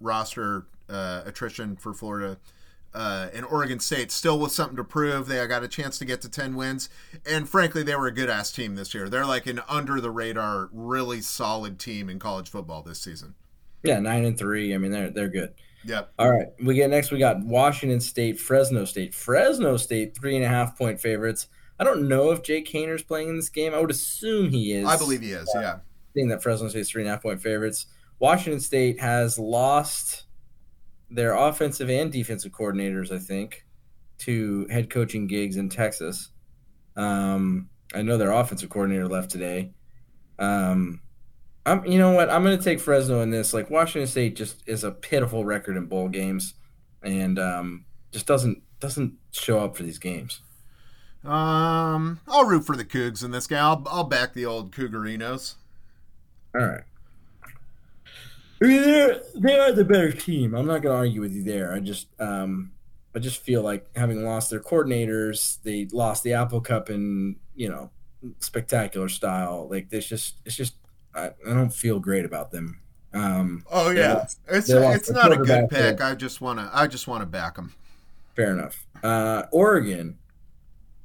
roster 0.00 0.66
uh, 0.88 1.22
attrition 1.26 1.76
for 1.76 1.92
Florida, 1.94 2.38
uh, 2.94 3.28
and 3.32 3.44
Oregon 3.46 3.80
State 3.80 4.10
still 4.10 4.38
with 4.38 4.52
something 4.52 4.76
to 4.76 4.84
prove. 4.84 5.28
They 5.28 5.46
got 5.46 5.62
a 5.62 5.68
chance 5.68 5.98
to 5.98 6.04
get 6.04 6.20
to 6.22 6.28
10 6.28 6.56
wins. 6.56 6.88
And 7.26 7.48
frankly, 7.48 7.82
they 7.82 7.94
were 7.94 8.06
a 8.06 8.14
good 8.14 8.30
ass 8.30 8.50
team 8.50 8.74
this 8.74 8.94
year. 8.94 9.08
They're 9.08 9.26
like 9.26 9.46
an 9.46 9.60
under 9.68 10.00
the 10.00 10.10
radar, 10.10 10.68
really 10.72 11.20
solid 11.20 11.78
team 11.78 12.08
in 12.08 12.18
college 12.18 12.50
football 12.50 12.82
this 12.82 13.00
season. 13.00 13.34
Yeah, 13.82 14.00
nine 14.00 14.24
and 14.24 14.38
three. 14.38 14.74
I 14.74 14.78
mean, 14.78 14.90
they're 14.90 15.10
they're 15.10 15.28
good. 15.28 15.54
Yep. 15.84 16.12
All 16.18 16.30
right, 16.30 16.48
we 16.62 16.74
get 16.74 16.90
next. 16.90 17.10
We 17.10 17.18
got 17.18 17.40
Washington 17.40 18.00
State, 18.00 18.40
Fresno 18.40 18.84
State. 18.84 19.14
Fresno 19.14 19.76
State 19.76 20.16
three 20.16 20.34
and 20.34 20.44
a 20.44 20.48
half 20.48 20.76
point 20.76 21.00
favorites. 21.00 21.46
I 21.78 21.84
don't 21.84 22.08
know 22.08 22.32
if 22.32 22.42
Jake 22.42 22.68
Haener's 22.68 23.04
playing 23.04 23.28
in 23.28 23.36
this 23.36 23.48
game. 23.48 23.72
I 23.72 23.80
would 23.80 23.90
assume 23.90 24.50
he 24.50 24.72
is. 24.72 24.86
I 24.86 24.96
believe 24.96 25.20
he 25.20 25.30
is. 25.30 25.48
Yeah. 25.54 25.78
Seeing 26.14 26.28
that 26.28 26.42
Fresno 26.42 26.68
State's 26.68 26.90
three 26.90 27.02
and 27.02 27.08
a 27.08 27.12
half 27.12 27.22
point 27.22 27.40
favorites. 27.40 27.86
Washington 28.18 28.60
State 28.60 29.00
has 29.00 29.38
lost 29.38 30.24
their 31.10 31.34
offensive 31.34 31.90
and 31.90 32.12
defensive 32.12 32.52
coordinators, 32.52 33.10
I 33.10 33.18
think, 33.18 33.64
to 34.18 34.66
head 34.70 34.90
coaching 34.90 35.26
gigs 35.26 35.56
in 35.56 35.68
Texas. 35.68 36.30
Um, 36.96 37.68
I 37.94 38.02
know 38.02 38.18
their 38.18 38.32
offensive 38.32 38.70
coordinator 38.70 39.08
left 39.08 39.30
today. 39.30 39.72
Um, 40.38 41.00
I'm, 41.64 41.84
you 41.84 41.98
know 41.98 42.12
what? 42.12 42.30
I'm 42.30 42.42
going 42.42 42.56
to 42.56 42.64
take 42.64 42.80
Fresno 42.80 43.20
in 43.20 43.30
this. 43.30 43.52
Like 43.52 43.70
Washington 43.70 44.08
State 44.08 44.36
just 44.36 44.62
is 44.66 44.84
a 44.84 44.90
pitiful 44.90 45.44
record 45.44 45.76
in 45.76 45.86
bowl 45.86 46.08
games, 46.08 46.54
and 47.02 47.38
um, 47.38 47.84
just 48.10 48.26
doesn't 48.26 48.62
doesn't 48.80 49.14
show 49.32 49.60
up 49.60 49.76
for 49.76 49.82
these 49.82 49.98
games. 49.98 50.40
Um, 51.24 52.20
I'll 52.28 52.44
root 52.44 52.64
for 52.64 52.76
the 52.76 52.84
Cougs 52.84 53.24
in 53.24 53.32
this 53.32 53.46
game. 53.46 53.58
I'll, 53.58 53.82
I'll 53.86 54.04
back 54.04 54.34
the 54.34 54.46
old 54.46 54.72
Cougarinos. 54.72 55.56
All 56.54 56.64
right. 56.66 56.84
I 58.60 58.66
mean, 58.66 58.82
they're, 58.82 59.22
they 59.34 59.58
are 59.58 59.72
the 59.72 59.84
better 59.84 60.12
team. 60.12 60.54
I'm 60.54 60.66
not 60.66 60.82
going 60.82 60.92
to 60.94 60.98
argue 60.98 61.20
with 61.20 61.32
you 61.32 61.44
there. 61.44 61.72
I 61.72 61.80
just, 61.80 62.08
um, 62.20 62.72
I 63.14 63.20
just 63.20 63.42
feel 63.42 63.62
like 63.62 63.86
having 63.96 64.24
lost 64.24 64.50
their 64.50 64.60
coordinators, 64.60 65.62
they 65.62 65.86
lost 65.92 66.22
the 66.22 66.34
Apple 66.34 66.60
Cup 66.60 66.90
in 66.90 67.36
you 67.54 67.68
know 67.68 67.90
spectacular 68.38 69.08
style. 69.08 69.68
Like 69.70 69.90
this, 69.90 70.06
just 70.06 70.36
it's 70.44 70.56
just 70.56 70.74
I, 71.14 71.26
I 71.26 71.54
don't 71.54 71.72
feel 71.72 71.98
great 72.00 72.24
about 72.24 72.50
them. 72.50 72.80
Um, 73.14 73.64
oh 73.70 73.90
yeah, 73.90 74.14
lost, 74.14 74.40
it's 74.48 74.68
it's 74.70 75.10
not 75.10 75.32
a 75.32 75.36
good 75.36 75.68
pick. 75.70 76.00
I 76.00 76.14
just 76.14 76.40
want 76.40 76.58
to 76.58 76.70
I 76.72 76.86
just 76.86 77.08
want 77.08 77.22
to 77.22 77.26
back 77.26 77.56
them. 77.56 77.74
Fair 78.36 78.52
enough. 78.52 78.86
Uh, 79.02 79.44
Oregon 79.50 80.18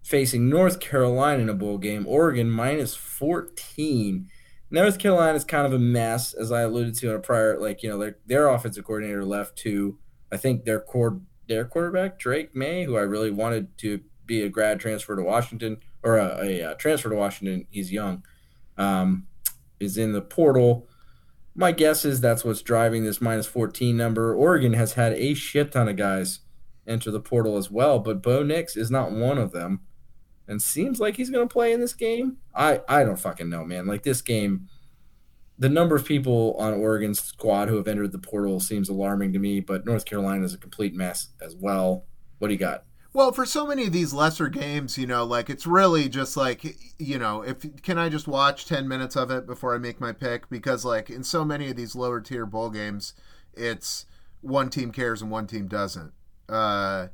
facing 0.03 0.49
North 0.49 0.79
Carolina 0.79 1.41
in 1.41 1.49
a 1.49 1.53
bowl 1.53 1.77
game. 1.77 2.05
Oregon 2.07 2.51
minus 2.51 2.93
14. 2.93 4.29
North 4.73 4.97
Carolina 4.97 5.35
is 5.35 5.45
kind 5.45 5.67
of 5.67 5.73
a 5.73 5.77
mess, 5.77 6.33
as 6.33 6.51
I 6.51 6.61
alluded 6.61 6.95
to 6.95 7.11
in 7.11 7.15
a 7.15 7.19
prior, 7.19 7.59
like, 7.59 7.83
you 7.83 7.89
know, 7.89 7.99
their, 7.99 8.17
their 8.25 8.47
offensive 8.47 8.83
coordinator 8.83 9.23
left 9.23 9.55
to, 9.59 9.99
I 10.31 10.37
think, 10.37 10.65
their 10.65 10.79
core, 10.79 11.21
their 11.47 11.63
quarterback, 11.63 12.17
Drake 12.17 12.55
Maye, 12.55 12.85
who 12.85 12.97
I 12.97 13.01
really 13.01 13.29
wanted 13.29 13.77
to 13.77 14.01
be 14.25 14.41
a 14.41 14.49
grad 14.49 14.79
transfer 14.79 15.15
to 15.15 15.21
Washington 15.21 15.77
or 16.01 16.17
a, 16.17 16.39
a, 16.41 16.59
a 16.71 16.75
transfer 16.75 17.11
to 17.11 17.15
Washington. 17.15 17.67
He's 17.69 17.91
young, 17.91 18.25
um, 18.75 19.27
is 19.79 19.95
in 19.95 20.11
the 20.11 20.23
portal. 20.23 20.89
My 21.53 21.71
guess 21.71 22.03
is 22.03 22.19
that's 22.19 22.43
what's 22.43 22.63
driving 22.63 23.03
this 23.03 23.21
minus 23.21 23.45
14 23.45 23.95
number. 23.95 24.33
Oregon 24.33 24.73
has 24.73 24.93
had 24.93 25.13
a 25.13 25.35
shit 25.35 25.71
ton 25.71 25.87
of 25.87 25.97
guys 25.97 26.39
enter 26.87 27.11
the 27.11 27.19
portal 27.19 27.57
as 27.57 27.69
well, 27.69 27.99
but 27.99 28.23
Bo 28.23 28.41
Nix 28.41 28.75
is 28.75 28.89
not 28.89 29.11
one 29.11 29.37
of 29.37 29.51
them 29.51 29.81
and 30.47 30.61
seems 30.61 30.99
like 30.99 31.17
he's 31.17 31.29
going 31.29 31.47
to 31.47 31.51
play 31.51 31.71
in 31.71 31.79
this 31.79 31.93
game. 31.93 32.37
I 32.53 32.81
I 32.87 33.03
don't 33.03 33.19
fucking 33.19 33.49
know, 33.49 33.63
man. 33.63 33.87
Like 33.87 34.03
this 34.03 34.21
game, 34.21 34.67
the 35.57 35.69
number 35.69 35.95
of 35.95 36.05
people 36.05 36.55
on 36.59 36.73
Oregon's 36.73 37.21
squad 37.21 37.69
who 37.69 37.77
have 37.77 37.87
entered 37.87 38.11
the 38.11 38.19
portal 38.19 38.59
seems 38.59 38.89
alarming 38.89 39.33
to 39.33 39.39
me. 39.39 39.59
But 39.59 39.85
North 39.85 40.05
Carolina 40.05 40.43
is 40.45 40.53
a 40.53 40.57
complete 40.57 40.93
mess 40.93 41.29
as 41.41 41.55
well. 41.55 42.05
What 42.39 42.49
do 42.49 42.53
you 42.53 42.59
got? 42.59 42.85
Well, 43.13 43.31
for 43.31 43.45
so 43.45 43.67
many 43.67 43.85
of 43.85 43.93
these 43.93 44.11
lesser 44.11 44.49
games, 44.49 44.97
you 44.97 45.05
know, 45.05 45.23
like 45.23 45.47
it's 45.47 45.67
really 45.67 46.09
just 46.09 46.35
like, 46.35 46.75
you 46.97 47.19
know, 47.19 47.43
if 47.43 47.63
can 47.83 47.99
I 47.99 48.09
just 48.09 48.27
watch 48.27 48.65
10 48.65 48.87
minutes 48.87 49.15
of 49.15 49.29
it 49.29 49.45
before 49.45 49.75
I 49.75 49.77
make 49.77 50.01
my 50.01 50.11
pick 50.11 50.49
because 50.49 50.83
like 50.83 51.11
in 51.11 51.23
so 51.23 51.45
many 51.45 51.69
of 51.69 51.75
these 51.75 51.95
lower 51.95 52.19
tier 52.19 52.47
bowl 52.47 52.71
games, 52.71 53.13
it's 53.53 54.07
one 54.41 54.71
team 54.71 54.91
cares 54.91 55.21
and 55.21 55.29
one 55.29 55.45
team 55.45 55.67
doesn't. 55.67 56.11
Uh 56.49 57.09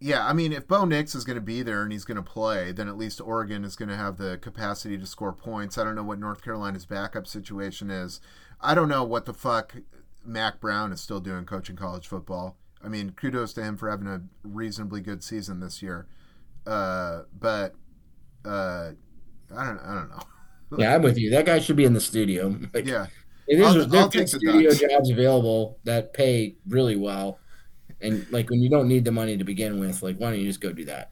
yeah, 0.00 0.26
I 0.26 0.32
mean, 0.32 0.52
if 0.52 0.66
Bo 0.66 0.86
Nix 0.86 1.14
is 1.14 1.24
going 1.24 1.36
to 1.36 1.42
be 1.42 1.62
there 1.62 1.82
and 1.82 1.92
he's 1.92 2.06
going 2.06 2.16
to 2.16 2.22
play, 2.22 2.72
then 2.72 2.88
at 2.88 2.96
least 2.96 3.20
Oregon 3.20 3.64
is 3.64 3.76
going 3.76 3.90
to 3.90 3.96
have 3.96 4.16
the 4.16 4.38
capacity 4.38 4.96
to 4.96 5.04
score 5.04 5.32
points. 5.32 5.76
I 5.76 5.84
don't 5.84 5.94
know 5.94 6.02
what 6.02 6.18
North 6.18 6.42
Carolina's 6.42 6.86
backup 6.86 7.26
situation 7.26 7.90
is. 7.90 8.20
I 8.62 8.74
don't 8.74 8.88
know 8.88 9.04
what 9.04 9.26
the 9.26 9.34
fuck 9.34 9.76
Mack 10.24 10.58
Brown 10.58 10.92
is 10.92 11.02
still 11.02 11.20
doing 11.20 11.44
coaching 11.44 11.76
college 11.76 12.08
football. 12.08 12.56
I 12.82 12.88
mean, 12.88 13.10
kudos 13.10 13.52
to 13.54 13.62
him 13.62 13.76
for 13.76 13.90
having 13.90 14.06
a 14.06 14.22
reasonably 14.42 15.02
good 15.02 15.22
season 15.22 15.60
this 15.60 15.82
year. 15.82 16.06
Uh, 16.66 17.22
but 17.38 17.74
uh, 18.46 18.92
I 19.54 19.64
don't, 19.64 19.78
I 19.80 19.94
don't 19.94 20.10
know. 20.10 20.22
yeah, 20.78 20.94
I'm 20.94 21.02
with 21.02 21.18
you. 21.18 21.28
That 21.28 21.44
guy 21.44 21.58
should 21.58 21.76
be 21.76 21.84
in 21.84 21.92
the 21.92 22.00
studio. 22.00 22.58
Like, 22.72 22.86
yeah, 22.86 23.06
it 23.46 23.60
is. 23.60 23.86
There's 23.88 24.30
studio 24.30 24.72
jobs 24.72 25.10
available 25.10 25.78
that 25.84 26.14
pay 26.14 26.56
really 26.66 26.96
well 26.96 27.39
and 28.00 28.26
like 28.30 28.50
when 28.50 28.60
you 28.60 28.70
don't 28.70 28.88
need 28.88 29.04
the 29.04 29.12
money 29.12 29.36
to 29.36 29.44
begin 29.44 29.80
with, 29.80 30.02
like 30.02 30.16
why 30.16 30.30
don't 30.30 30.40
you 30.40 30.46
just 30.46 30.60
go 30.60 30.72
do 30.72 30.84
that? 30.86 31.10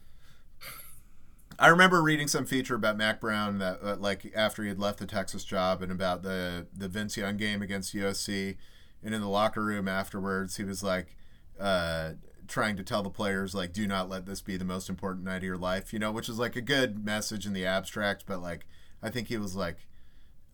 I 1.57 1.67
remember 1.67 2.01
reading 2.01 2.27
some 2.27 2.45
feature 2.45 2.75
about 2.75 2.97
Mack 2.97 3.19
Brown 3.19 3.57
that 3.59 3.79
uh, 3.83 3.95
like 3.97 4.31
after 4.35 4.63
he 4.63 4.69
had 4.69 4.79
left 4.79 4.99
the 4.99 5.05
Texas 5.05 5.43
job 5.43 5.81
and 5.81 5.91
about 5.91 6.23
the 6.23 6.67
the 6.75 6.87
Vince 6.87 7.17
Young 7.17 7.37
game 7.37 7.61
against 7.61 7.93
USC, 7.93 8.55
and 9.03 9.13
in 9.13 9.21
the 9.21 9.27
locker 9.27 9.63
room 9.63 9.87
afterwards, 9.87 10.57
he 10.57 10.63
was 10.63 10.83
like. 10.83 11.15
Uh, 11.59 12.13
trying 12.47 12.75
to 12.75 12.83
tell 12.83 13.03
the 13.03 13.09
players 13.09 13.53
like 13.53 13.71
do 13.71 13.85
not 13.85 14.09
let 14.09 14.25
this 14.25 14.41
be 14.41 14.57
the 14.57 14.65
most 14.65 14.89
important 14.89 15.23
night 15.23 15.37
of 15.37 15.43
your 15.43 15.57
life 15.57 15.93
you 15.93 15.99
know 15.99 16.11
which 16.11 16.27
is 16.27 16.39
like 16.39 16.55
a 16.55 16.61
good 16.61 17.05
message 17.05 17.45
in 17.45 17.53
the 17.53 17.63
abstract 17.63 18.23
but 18.25 18.41
like 18.41 18.65
i 19.03 19.09
think 19.09 19.27
he 19.27 19.37
was 19.37 19.55
like 19.55 19.85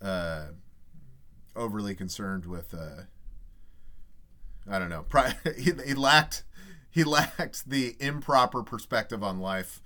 uh 0.02 0.48
overly 1.56 1.96
concerned 1.96 2.46
with 2.46 2.74
uh 2.74 3.04
I 4.70 4.80
don't 4.80 4.90
know. 4.90 5.06
He, 5.58 5.72
he 5.86 5.94
lacked 5.94 6.44
he 6.96 7.04
lacked 7.04 7.70
the 7.70 7.96
improper 8.00 8.64
perspective 8.64 9.22
on 9.22 9.40
life. 9.40 9.82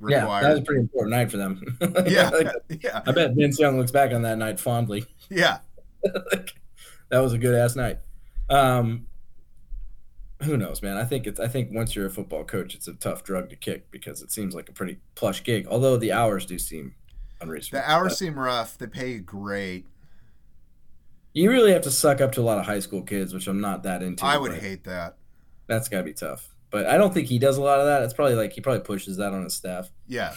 Required. 0.00 0.26
Yeah, 0.26 0.40
that 0.42 0.50
was 0.50 0.58
a 0.58 0.62
pretty 0.62 0.80
important 0.80 1.16
night 1.16 1.30
for 1.30 1.36
them. 1.36 1.78
yeah, 2.06 2.30
yeah. 2.68 3.00
I 3.06 3.12
bet 3.12 3.32
Vince 3.34 3.58
Young 3.58 3.78
looks 3.78 3.92
back 3.92 4.12
on 4.12 4.22
that 4.22 4.36
night 4.36 4.60
fondly. 4.60 5.06
Yeah, 5.30 5.58
that 6.02 7.20
was 7.20 7.32
a 7.32 7.38
good 7.38 7.54
ass 7.54 7.76
night. 7.76 8.00
Um, 8.50 9.06
who 10.42 10.56
knows, 10.56 10.82
man? 10.82 10.98
I 10.98 11.04
think 11.04 11.26
it's. 11.26 11.40
I 11.40 11.46
think 11.46 11.70
once 11.72 11.94
you're 11.96 12.06
a 12.06 12.10
football 12.10 12.44
coach, 12.44 12.74
it's 12.74 12.88
a 12.88 12.92
tough 12.92 13.22
drug 13.24 13.48
to 13.50 13.56
kick 13.56 13.90
because 13.90 14.20
it 14.20 14.30
seems 14.30 14.54
like 14.54 14.68
a 14.68 14.72
pretty 14.72 14.98
plush 15.14 15.44
gig. 15.44 15.66
Although 15.70 15.96
the 15.96 16.12
hours 16.12 16.44
do 16.44 16.58
seem 16.58 16.94
unreasonable. 17.40 17.86
The 17.86 17.90
hours 17.90 18.12
but, 18.12 18.18
seem 18.18 18.38
rough. 18.38 18.76
They 18.76 18.88
pay 18.88 19.18
great 19.18 19.86
you 21.36 21.50
really 21.50 21.72
have 21.72 21.82
to 21.82 21.90
suck 21.90 22.22
up 22.22 22.32
to 22.32 22.40
a 22.40 22.42
lot 22.42 22.56
of 22.56 22.64
high 22.64 22.78
school 22.78 23.02
kids, 23.02 23.34
which 23.34 23.46
I'm 23.46 23.60
not 23.60 23.82
that 23.82 24.02
into. 24.02 24.24
I 24.24 24.38
would 24.38 24.54
hate 24.54 24.84
that. 24.84 25.18
That's 25.66 25.90
got 25.90 25.98
to 25.98 26.04
be 26.04 26.14
tough. 26.14 26.48
But 26.70 26.86
I 26.86 26.96
don't 26.96 27.12
think 27.12 27.28
he 27.28 27.38
does 27.38 27.58
a 27.58 27.62
lot 27.62 27.78
of 27.78 27.84
that. 27.84 28.02
It's 28.02 28.14
probably 28.14 28.36
like 28.36 28.54
he 28.54 28.62
probably 28.62 28.80
pushes 28.80 29.18
that 29.18 29.34
on 29.34 29.44
his 29.44 29.52
staff. 29.52 29.90
Yeah. 30.06 30.32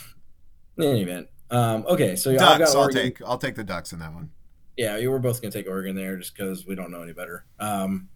In 0.77 0.83
any 0.83 1.01
event, 1.01 1.27
um, 1.49 1.85
okay. 1.87 2.15
So 2.15 2.35
Ducks, 2.35 2.75
I'll 2.75 2.89
take 2.89 3.21
I'll 3.21 3.37
take 3.37 3.55
the 3.55 3.63
Ducks 3.63 3.91
in 3.91 3.99
that 3.99 4.13
one. 4.13 4.31
Yeah, 4.77 4.97
we 4.97 5.07
were 5.07 5.19
both 5.19 5.41
gonna 5.41 5.51
take 5.51 5.67
Oregon 5.67 5.95
there 5.95 6.17
just 6.17 6.35
because 6.35 6.65
we 6.65 6.75
don't 6.75 6.91
know 6.91 7.01
any 7.01 7.11
better. 7.11 7.45
Um, 7.59 8.09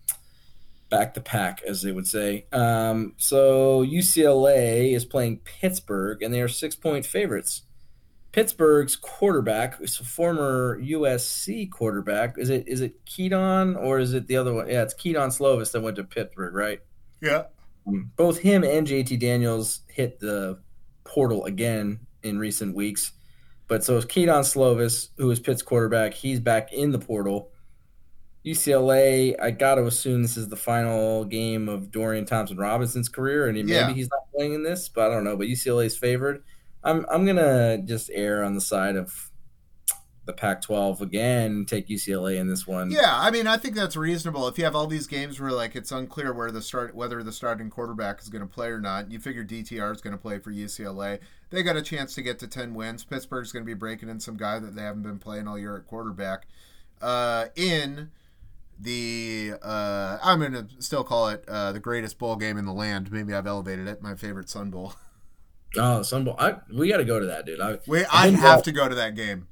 back 0.90 1.14
the 1.14 1.22
pack, 1.22 1.62
as 1.68 1.82
they 1.82 1.92
would 1.92 2.08
say. 2.08 2.46
Um, 2.54 3.16
so 3.18 3.84
UCLA 3.84 4.94
is 4.94 5.04
playing 5.04 5.40
Pittsburgh, 5.40 6.22
and 6.22 6.34
they 6.34 6.42
are 6.42 6.48
six 6.48 6.76
point 6.76 7.06
favorites. 7.06 7.64
Pittsburgh's 8.34 8.96
quarterback 8.96 9.80
is 9.80 10.00
a 10.00 10.04
former 10.04 10.82
USC 10.82 11.70
quarterback. 11.70 12.36
Is 12.40 12.50
it 12.50 12.68
is 12.68 12.82
it 12.82 13.06
Kedon 13.06 13.76
or 13.76 14.00
is 14.00 14.14
it 14.14 14.28
the 14.28 14.38
other 14.38 14.54
one? 14.54 14.68
Yeah, 14.68 14.82
it's 14.82 14.96
Kedon 14.96 15.30
Slovis 15.30 15.72
that 15.72 15.82
went 15.82 15.96
to 15.98 16.04
Pittsburgh, 16.04 16.56
right? 16.56 16.82
Yeah. 17.22 17.44
Um, 17.88 18.12
both 18.16 18.40
him 18.40 18.64
and 18.64 18.88
JT 18.88 19.20
Daniels 19.20 19.82
hit 19.88 20.20
the 20.20 20.60
portal 21.04 21.46
again 21.46 22.00
in 22.24 22.40
recent 22.40 22.76
weeks. 22.76 23.12
But 23.68 23.84
so 23.84 23.98
it's 23.98 24.06
Kedon 24.06 24.42
Slovis, 24.42 25.10
who 25.18 25.30
is 25.30 25.40
Pitt's 25.40 25.62
quarterback. 25.62 26.16
He's 26.16 26.40
back 26.40 26.74
in 26.74 26.92
the 26.92 27.00
portal. 27.00 27.52
UCLA, 28.44 29.40
I 29.40 29.52
got 29.52 29.76
to 29.76 29.86
assume 29.86 30.24
this 30.24 30.38
is 30.38 30.50
the 30.50 30.58
final 30.58 31.24
game 31.24 31.70
of 31.70 31.92
Dorian 31.92 32.26
Thompson 32.26 32.58
Robinson's 32.58 33.08
career, 33.10 33.48
and 33.48 33.56
maybe 33.56 33.72
yeah. 33.72 33.94
he's 33.94 34.10
not 34.10 34.32
playing 34.36 34.54
in 34.54 34.64
this, 34.64 34.90
but 34.90 35.12
I 35.12 35.14
don't 35.14 35.24
know. 35.24 35.38
But 35.38 35.48
UCLA 35.48 35.86
is 35.86 35.98
favored. 35.98 36.44
I'm 36.84 37.06
I'm 37.12 37.26
gonna 37.26 37.80
just 37.80 38.10
err 38.14 38.44
on 38.44 38.56
the 38.56 38.62
side 38.62 38.96
of 38.96 39.32
the 40.26 40.34
Pac-12 40.34 41.02
again. 41.02 41.66
Take 41.66 41.90
UCLA 41.90 42.38
in 42.38 42.48
this 42.48 42.66
one. 42.66 42.92
Yeah, 42.92 43.14
I 43.20 43.30
mean, 43.30 43.46
I 43.46 43.58
think 43.58 43.76
that's 43.76 43.98
reasonable. 43.98 44.48
If 44.48 44.58
you 44.58 44.64
have 44.64 44.76
all 44.76 44.88
these 44.88 45.08
games 45.08 45.40
where 45.40 45.52
like 45.52 45.76
it's 45.76 45.92
unclear 45.92 46.34
where 46.34 46.52
the 46.52 46.62
start 46.62 46.96
whether 46.96 47.22
the 47.24 47.32
starting 47.32 47.70
quarterback 47.70 48.22
is 48.22 48.30
going 48.30 48.42
to 48.42 48.48
play 48.48 48.68
or 48.68 48.80
not, 48.80 49.12
you 49.12 49.20
figure 49.20 49.44
DTR 49.44 49.94
is 49.94 50.02
going 50.02 50.16
to 50.16 50.22
play 50.22 50.40
for 50.40 50.52
UCLA. 50.52 51.20
They 51.50 51.62
got 51.62 51.76
a 51.76 51.82
chance 51.82 52.16
to 52.16 52.22
get 52.22 52.40
to 52.40 52.48
ten 52.48 52.74
wins. 52.74 53.04
Pittsburgh's 53.04 53.52
going 53.52 53.64
to 53.64 53.68
be 53.68 53.74
breaking 53.74 54.10
in 54.10 54.20
some 54.20 54.38
guy 54.38 54.60
that 54.60 54.76
they 54.76 54.84
haven't 54.84 55.04
been 55.04 55.20
playing 55.20 55.48
all 55.48 55.60
year 55.60 55.76
at 55.76 55.88
quarterback. 55.88 56.48
Uh, 57.02 57.48
in 57.58 58.12
the 58.80 59.54
uh, 59.62 60.20
I'm 60.24 60.40
going 60.40 60.54
to 60.54 60.68
still 60.80 61.04
call 61.04 61.30
it 61.30 61.44
uh, 61.48 61.74
the 61.74 61.80
greatest 61.80 62.18
bowl 62.18 62.38
game 62.38 62.58
in 62.58 62.66
the 62.66 62.74
land. 62.74 63.12
Maybe 63.12 63.34
I've 63.34 63.48
elevated 63.48 63.88
it. 63.88 64.02
My 64.02 64.16
favorite 64.16 64.50
Sun 64.50 64.70
Bowl. 64.70 64.94
Oh, 65.78 66.02
Sun 66.02 66.24
Bowl. 66.24 66.36
I, 66.38 66.56
we 66.72 66.90
got 66.90 66.98
to 66.98 67.06
go 67.06 67.20
to 67.20 67.26
that, 67.28 67.46
dude. 67.46 67.60
I, 67.60 67.80
Wait, 67.88 68.06
I 68.12 68.30
have 68.30 68.64
to, 68.64 68.72
to 68.72 68.76
go 68.76 68.88
to 68.88 68.96
that 68.96 69.16
game. 69.16 69.48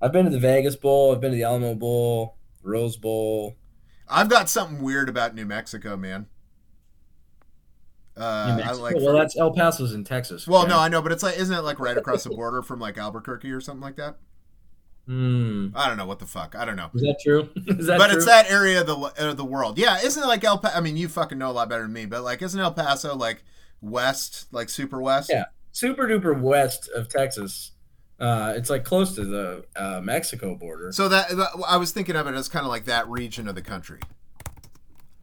I've 0.00 0.12
been 0.12 0.24
to 0.24 0.30
the 0.30 0.38
Vegas 0.38 0.76
Bowl. 0.76 1.12
I've 1.12 1.20
been 1.20 1.30
to 1.30 1.36
the 1.36 1.44
Alamo 1.44 1.74
Bowl, 1.74 2.36
Rose 2.62 2.96
Bowl. 2.96 3.56
I've 4.08 4.28
got 4.28 4.50
something 4.50 4.82
weird 4.82 5.08
about 5.08 5.34
New 5.34 5.46
Mexico, 5.46 5.96
man. 5.96 6.26
Uh, 8.16 8.60
I 8.64 8.72
like 8.72 8.96
well, 8.96 9.14
that's 9.14 9.36
El 9.36 9.52
Paso's 9.52 9.92
in 9.92 10.04
Texas. 10.04 10.46
Well, 10.46 10.62
yeah. 10.62 10.68
no, 10.68 10.78
I 10.78 10.88
know, 10.88 11.02
but 11.02 11.10
it's 11.10 11.22
like, 11.22 11.36
isn't 11.36 11.54
it 11.54 11.62
like 11.62 11.80
right 11.80 11.96
across 11.96 12.22
the 12.24 12.30
border 12.30 12.62
from 12.62 12.78
like 12.78 12.96
Albuquerque 12.96 13.50
or 13.50 13.60
something 13.60 13.82
like 13.82 13.96
that? 13.96 14.18
Hmm. 15.06 15.68
I 15.74 15.88
don't 15.88 15.96
know 15.96 16.06
what 16.06 16.18
the 16.18 16.26
fuck. 16.26 16.54
I 16.54 16.64
don't 16.64 16.76
know. 16.76 16.90
Is 16.94 17.02
that 17.02 17.18
true? 17.22 17.48
Is 17.66 17.86
that 17.86 17.98
but 17.98 18.08
true? 18.08 18.16
it's 18.16 18.26
that 18.26 18.50
area 18.50 18.80
of 18.82 18.86
the 18.86 19.28
of 19.28 19.36
the 19.36 19.44
world. 19.44 19.78
Yeah, 19.78 19.98
isn't 20.00 20.22
it 20.22 20.26
like 20.26 20.44
El? 20.44 20.58
Pa- 20.58 20.72
I 20.74 20.80
mean, 20.80 20.96
you 20.96 21.08
fucking 21.08 21.38
know 21.38 21.50
a 21.50 21.52
lot 21.52 21.68
better 21.68 21.82
than 21.82 21.92
me, 21.92 22.06
but 22.06 22.22
like, 22.22 22.40
isn't 22.40 22.58
El 22.58 22.72
Paso 22.72 23.16
like 23.16 23.42
west, 23.84 24.46
like 24.52 24.68
super 24.68 25.00
west. 25.00 25.30
Yeah, 25.32 25.44
super 25.72 26.06
duper 26.06 26.38
west 26.40 26.88
of 26.94 27.08
Texas. 27.08 27.72
Uh, 28.18 28.54
it's 28.56 28.70
like 28.70 28.84
close 28.84 29.14
to 29.16 29.24
the 29.24 29.64
uh, 29.76 30.00
Mexico 30.02 30.54
border. 30.54 30.92
So 30.92 31.08
that 31.08 31.30
I 31.68 31.76
was 31.76 31.90
thinking 31.92 32.16
of 32.16 32.26
it 32.26 32.34
as 32.34 32.48
kind 32.48 32.64
of 32.64 32.70
like 32.70 32.84
that 32.86 33.08
region 33.08 33.48
of 33.48 33.54
the 33.54 33.62
country. 33.62 34.00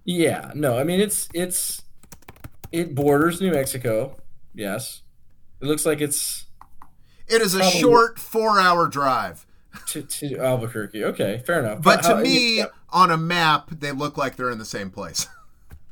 Yeah, 0.03 0.51
no, 0.55 0.77
I 0.77 0.83
mean 0.83 0.99
it's 0.99 1.29
it's 1.33 1.81
It 2.71 2.95
borders 2.95 3.39
New 3.41 3.51
Mexico. 3.51 4.17
Yes. 4.53 5.01
It 5.61 5.65
looks 5.67 5.85
like 5.85 6.01
it's 6.01 6.45
It 7.27 7.41
is 7.41 7.53
a 7.53 7.63
short 7.63 8.19
four-hour 8.19 8.87
drive, 8.87 9.45
to, 9.87 10.01
to 10.01 10.37
Albuquerque. 10.37 11.03
Okay, 11.05 11.41
fair 11.45 11.59
enough. 11.59 11.81
but 11.81 12.01
to 12.03 12.15
how- 12.15 12.21
me, 12.21 12.57
yeah, 12.57 12.65
on 12.89 13.09
a 13.11 13.17
map, 13.17 13.69
they 13.69 13.91
look 13.91 14.17
like 14.17 14.35
they're 14.35 14.49
in 14.49 14.57
the 14.57 14.65
same 14.65 14.89
place. 14.89 15.27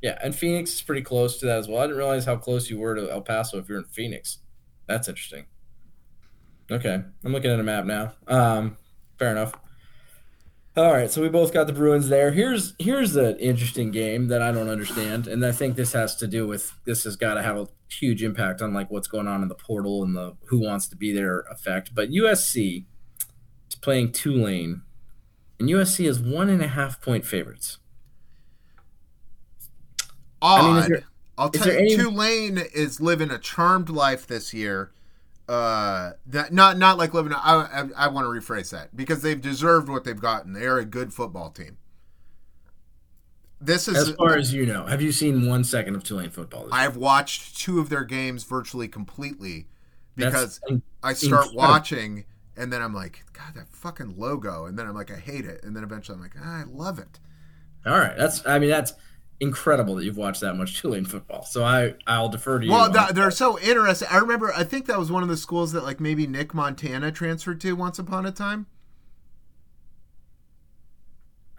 yeah, 0.01 0.17
and 0.23 0.35
Phoenix 0.35 0.73
is 0.73 0.81
pretty 0.81 1.01
close 1.01 1.39
to 1.39 1.45
that 1.45 1.59
as 1.59 1.67
well. 1.67 1.79
I 1.79 1.83
didn't 1.83 1.97
realize 1.97 2.25
how 2.25 2.37
close 2.37 2.69
you 2.69 2.79
were 2.79 2.95
to 2.95 3.11
El 3.11 3.21
Paso 3.21 3.57
if 3.57 3.67
you're 3.67 3.79
in 3.79 3.85
Phoenix. 3.85 4.39
That's 4.87 5.07
interesting. 5.07 5.45
Okay, 6.71 7.01
I'm 7.23 7.31
looking 7.31 7.51
at 7.51 7.59
a 7.59 7.63
map 7.63 7.85
now. 7.85 8.13
Um, 8.27 8.77
fair 9.17 9.31
enough. 9.31 9.53
All 10.77 10.93
right, 10.93 11.11
so 11.11 11.21
we 11.21 11.29
both 11.29 11.51
got 11.51 11.67
the 11.67 11.73
Bruins 11.73 12.09
there. 12.09 12.31
Here's 12.31 12.73
here's 12.79 13.15
an 13.15 13.37
interesting 13.37 13.91
game 13.91 14.27
that 14.27 14.41
I 14.41 14.51
don't 14.51 14.69
understand, 14.69 15.27
and 15.27 15.45
I 15.45 15.51
think 15.51 15.75
this 15.75 15.93
has 15.93 16.15
to 16.17 16.27
do 16.27 16.47
with 16.47 16.73
this 16.85 17.03
has 17.03 17.15
got 17.15 17.33
to 17.33 17.41
have 17.41 17.57
a 17.57 17.67
huge 17.91 18.23
impact 18.23 18.61
on 18.61 18.73
like 18.73 18.89
what's 18.89 19.07
going 19.07 19.27
on 19.27 19.41
in 19.41 19.49
the 19.49 19.55
portal 19.55 20.03
and 20.03 20.15
the 20.15 20.37
who 20.45 20.59
wants 20.59 20.87
to 20.89 20.95
be 20.95 21.11
there 21.11 21.41
effect. 21.51 21.93
But 21.93 22.11
USC 22.11 22.85
is 23.67 23.75
playing 23.75 24.11
Tulane, 24.11 24.83
and 25.59 25.67
USC 25.67 26.07
is 26.07 26.19
one 26.19 26.49
and 26.49 26.61
a 26.61 26.67
half 26.67 27.01
point 27.01 27.25
favorites. 27.25 27.79
Odd. 30.41 30.61
I 30.61 30.67
mean, 30.67 30.77
is 30.83 30.87
there- 30.87 31.03
I'll 31.37 31.49
is 31.53 31.61
tell 31.61 31.71
you, 31.73 31.79
any- 31.79 31.95
Tulane 31.95 32.57
is 32.57 32.99
living 32.99 33.31
a 33.31 33.37
charmed 33.37 33.89
life 33.89 34.27
this 34.27 34.53
year. 34.53 34.91
Uh, 35.47 36.11
that 36.27 36.53
not 36.53 36.77
not 36.77 36.97
like 36.97 37.13
living. 37.13 37.33
I 37.33 37.39
I, 37.97 38.05
I 38.05 38.07
want 38.09 38.25
to 38.25 38.29
rephrase 38.29 38.69
that 38.71 38.95
because 38.95 39.21
they've 39.23 39.41
deserved 39.41 39.89
what 39.89 40.03
they've 40.03 40.19
gotten. 40.19 40.53
They 40.53 40.65
are 40.67 40.77
a 40.77 40.85
good 40.85 41.11
football 41.13 41.49
team. 41.49 41.77
This 43.61 43.87
is 43.87 43.97
As 43.97 44.11
far 44.15 44.37
as 44.37 44.53
you 44.53 44.65
know, 44.65 44.85
have 44.85 45.01
you 45.01 45.11
seen 45.11 45.45
one 45.47 45.63
second 45.65 45.95
of 45.95 46.03
Tulane 46.03 46.29
football? 46.29 46.63
This 46.65 46.73
I've 46.73 46.95
watched 46.95 47.57
two 47.57 47.79
of 47.79 47.89
their 47.89 48.05
games 48.05 48.43
virtually 48.45 48.87
completely 48.87 49.67
because 50.15 50.59
That's- 50.59 50.81
I 51.03 51.13
start 51.13 51.45
incredible. 51.47 51.57
watching 51.57 52.25
and 52.55 52.71
then 52.71 52.81
I'm 52.81 52.93
like, 52.93 53.23
God, 53.33 53.55
that 53.55 53.69
fucking 53.69 54.15
logo, 54.17 54.65
and 54.65 54.77
then 54.77 54.85
I'm 54.85 54.93
like, 54.93 55.09
I 55.11 55.15
hate 55.15 55.45
it, 55.45 55.63
and 55.63 55.73
then 55.73 55.83
eventually 55.83 56.17
I'm 56.17 56.21
like, 56.21 56.35
ah, 56.41 56.59
I 56.59 56.63
love 56.63 56.99
it. 56.99 57.19
all 57.85 57.97
right. 57.97 58.15
That's 58.17 58.45
I 58.45 58.59
mean 58.59 58.69
that's 58.69 58.93
incredible 59.39 59.95
that 59.95 60.05
you've 60.05 60.17
watched 60.17 60.41
that 60.41 60.55
much 60.55 60.77
Tulane 60.81 61.05
football. 61.05 61.43
So 61.43 61.63
I 61.63 61.95
I'll 62.07 62.29
defer 62.29 62.59
to 62.59 62.65
you. 62.65 62.71
Well, 62.71 62.91
th- 62.91 63.09
they're 63.09 63.31
so 63.31 63.59
interesting. 63.59 64.07
I 64.11 64.17
remember, 64.17 64.53
I 64.53 64.63
think 64.63 64.85
that 64.87 64.99
was 64.99 65.11
one 65.11 65.23
of 65.23 65.29
the 65.29 65.37
schools 65.37 65.71
that 65.73 65.83
like 65.83 65.99
maybe 65.99 66.27
Nick 66.27 66.53
Montana 66.53 67.11
transferred 67.11 67.61
to 67.61 67.73
once 67.75 67.99
upon 67.99 68.25
a 68.25 68.31
time. 68.31 68.67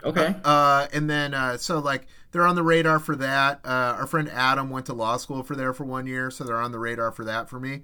okay. 0.04 0.34
Uh, 0.44 0.86
and 0.92 1.08
then 1.10 1.34
uh, 1.34 1.56
so 1.56 1.78
like 1.78 2.06
they're 2.32 2.46
on 2.46 2.54
the 2.56 2.62
radar 2.62 2.98
for 2.98 3.16
that. 3.16 3.60
Uh, 3.64 3.96
our 3.98 4.06
friend 4.06 4.28
Adam 4.30 4.70
went 4.70 4.86
to 4.86 4.92
law 4.94 5.16
school 5.16 5.42
for 5.42 5.54
there 5.54 5.72
for 5.72 5.84
one 5.84 6.06
year, 6.06 6.30
so 6.30 6.44
they're 6.44 6.60
on 6.60 6.72
the 6.72 6.78
radar 6.78 7.12
for 7.12 7.24
that 7.24 7.48
for 7.48 7.60
me. 7.60 7.82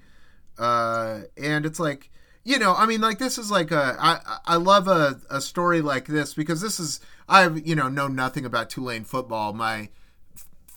Uh, 0.59 1.22
and 1.37 1.66
it's 1.66 1.78
like 1.80 2.11
you 2.46 2.59
know, 2.61 2.74
I 2.74 2.87
mean, 2.87 3.00
like 3.00 3.18
this 3.18 3.37
is 3.38 3.50
like 3.50 3.70
a 3.72 3.96
I 4.00 4.38
I 4.46 4.56
love 4.56 4.87
a 4.88 5.20
a 5.28 5.40
story 5.40 5.82
like 5.82 6.06
this 6.06 6.32
because 6.32 6.61
this 6.61 6.78
is 6.80 7.00
I've 7.28 7.66
you 7.66 7.74
know 7.74 7.88
know 7.88 8.06
nothing 8.09 8.44
about 8.46 8.70
Tulane 8.70 9.04
football. 9.04 9.52
My 9.52 9.88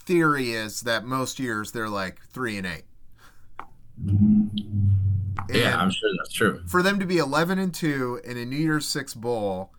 theory 0.06 0.52
is 0.52 0.82
that 0.82 1.06
most 1.06 1.40
years 1.40 1.72
they're 1.72 1.88
like 1.88 2.20
three 2.34 2.58
and 2.58 2.66
eight. 2.66 2.84
yeah, 5.50 5.74
And- 5.74 5.82
I'm 5.82 5.92
sure 5.92 6.10
that's 6.18 6.34
true. 6.34 6.62
for 6.68 6.82
them 6.82 7.00
to 7.00 7.06
be 7.06 7.18
11 7.18 7.60
and 7.60 7.74
2 7.74 8.22
in 8.24 8.38
a 8.38 8.46
New 8.46 8.58
Year's 8.58 8.88
6 8.88 9.14
bowl 9.14 9.72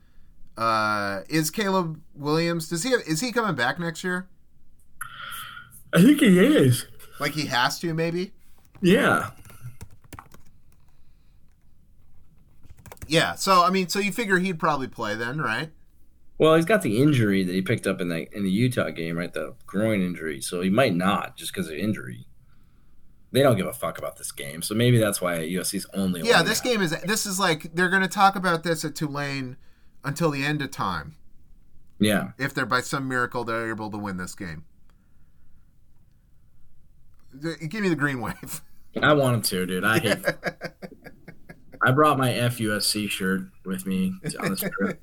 uh 0.57 1.21
is 1.29 1.51
Caleb 1.51 2.01
Williams 2.15 2.69
does 2.69 2.83
he 2.83 2.91
is 2.91 3.21
he 3.21 3.33
coming 3.33 3.55
back 3.55 3.79
next 3.79 4.05
year 4.05 4.29
I 5.93 6.03
think 6.03 6.21
he 6.21 6.39
is. 6.39 6.87
like 7.19 7.33
he 7.33 7.47
has 7.47 7.79
to 7.81 7.95
maybe 7.95 8.33
Yeah. 8.83 9.31
Yeah 13.11 13.35
so 13.35 13.63
I 13.65 13.71
mean 13.71 13.89
so 13.89 13.99
you 13.99 14.13
figure 14.13 14.39
he'd 14.39 14.59
probably 14.59 14.89
play 14.89 15.15
then 15.15 15.39
right 15.39 15.71
Well, 16.39 16.55
he's 16.55 16.65
got 16.65 16.81
the 16.83 17.03
injury 17.03 17.45
that 17.45 17.53
he 17.55 17.61
picked 17.61 17.87
up 17.87 18.01
in 18.01 18.09
the 18.09 18.27
in 18.35 18.45
the 18.45 18.51
Utah 18.51 18.89
game, 18.91 19.19
right? 19.19 19.33
The 19.33 19.55
groin 19.67 20.01
injury. 20.01 20.41
So 20.41 20.63
he 20.63 20.71
might 20.71 20.95
not 20.95 21.37
just 21.37 21.53
because 21.53 21.69
of 21.69 21.75
injury. 21.77 22.27
They 23.33 23.43
don't 23.43 23.57
give 23.57 23.67
a 23.67 23.73
fuck 23.75 23.99
about 23.99 24.17
this 24.17 24.33
game, 24.33 24.63
so 24.63 24.75
maybe 24.75 24.97
that's 24.99 25.21
why 25.21 25.39
USC's 25.39 25.87
only. 25.93 26.23
yeah 26.23 26.43
this 26.43 26.65
now. 26.65 26.71
game 26.71 26.83
is 26.83 26.91
this 27.03 27.27
is 27.27 27.39
like 27.39 27.75
they're 27.75 27.91
going 27.91 28.03
to 28.03 28.09
talk 28.09 28.37
about 28.37 28.63
this 28.63 28.85
at 28.85 28.95
Tulane 28.95 29.57
until 30.03 30.31
the 30.31 30.43
end 30.45 30.63
of 30.63 30.71
time 30.71 31.17
Yeah, 31.99 32.31
if 32.39 32.55
they're 32.55 32.65
by 32.67 32.81
some 32.81 33.07
miracle 33.07 33.45
they're 33.45 33.69
able 33.71 33.91
to 33.91 33.99
win 33.99 34.17
this 34.17 34.35
game 34.35 34.65
give 37.69 37.83
me 37.83 37.89
the 37.89 37.95
green 37.97 38.21
wave 38.21 38.63
I 39.01 39.13
want 39.13 39.37
him 39.37 39.43
to, 39.43 39.67
dude. 39.67 39.85
I 39.85 39.99
hate. 40.01 40.19
I 41.83 41.93
brought 41.93 42.19
my 42.19 42.31
FUSC 42.31 43.09
shirt 43.09 43.43
with 43.65 43.87
me 43.87 44.15
on 44.39 44.51
this 44.51 44.65
trip. 44.79 45.01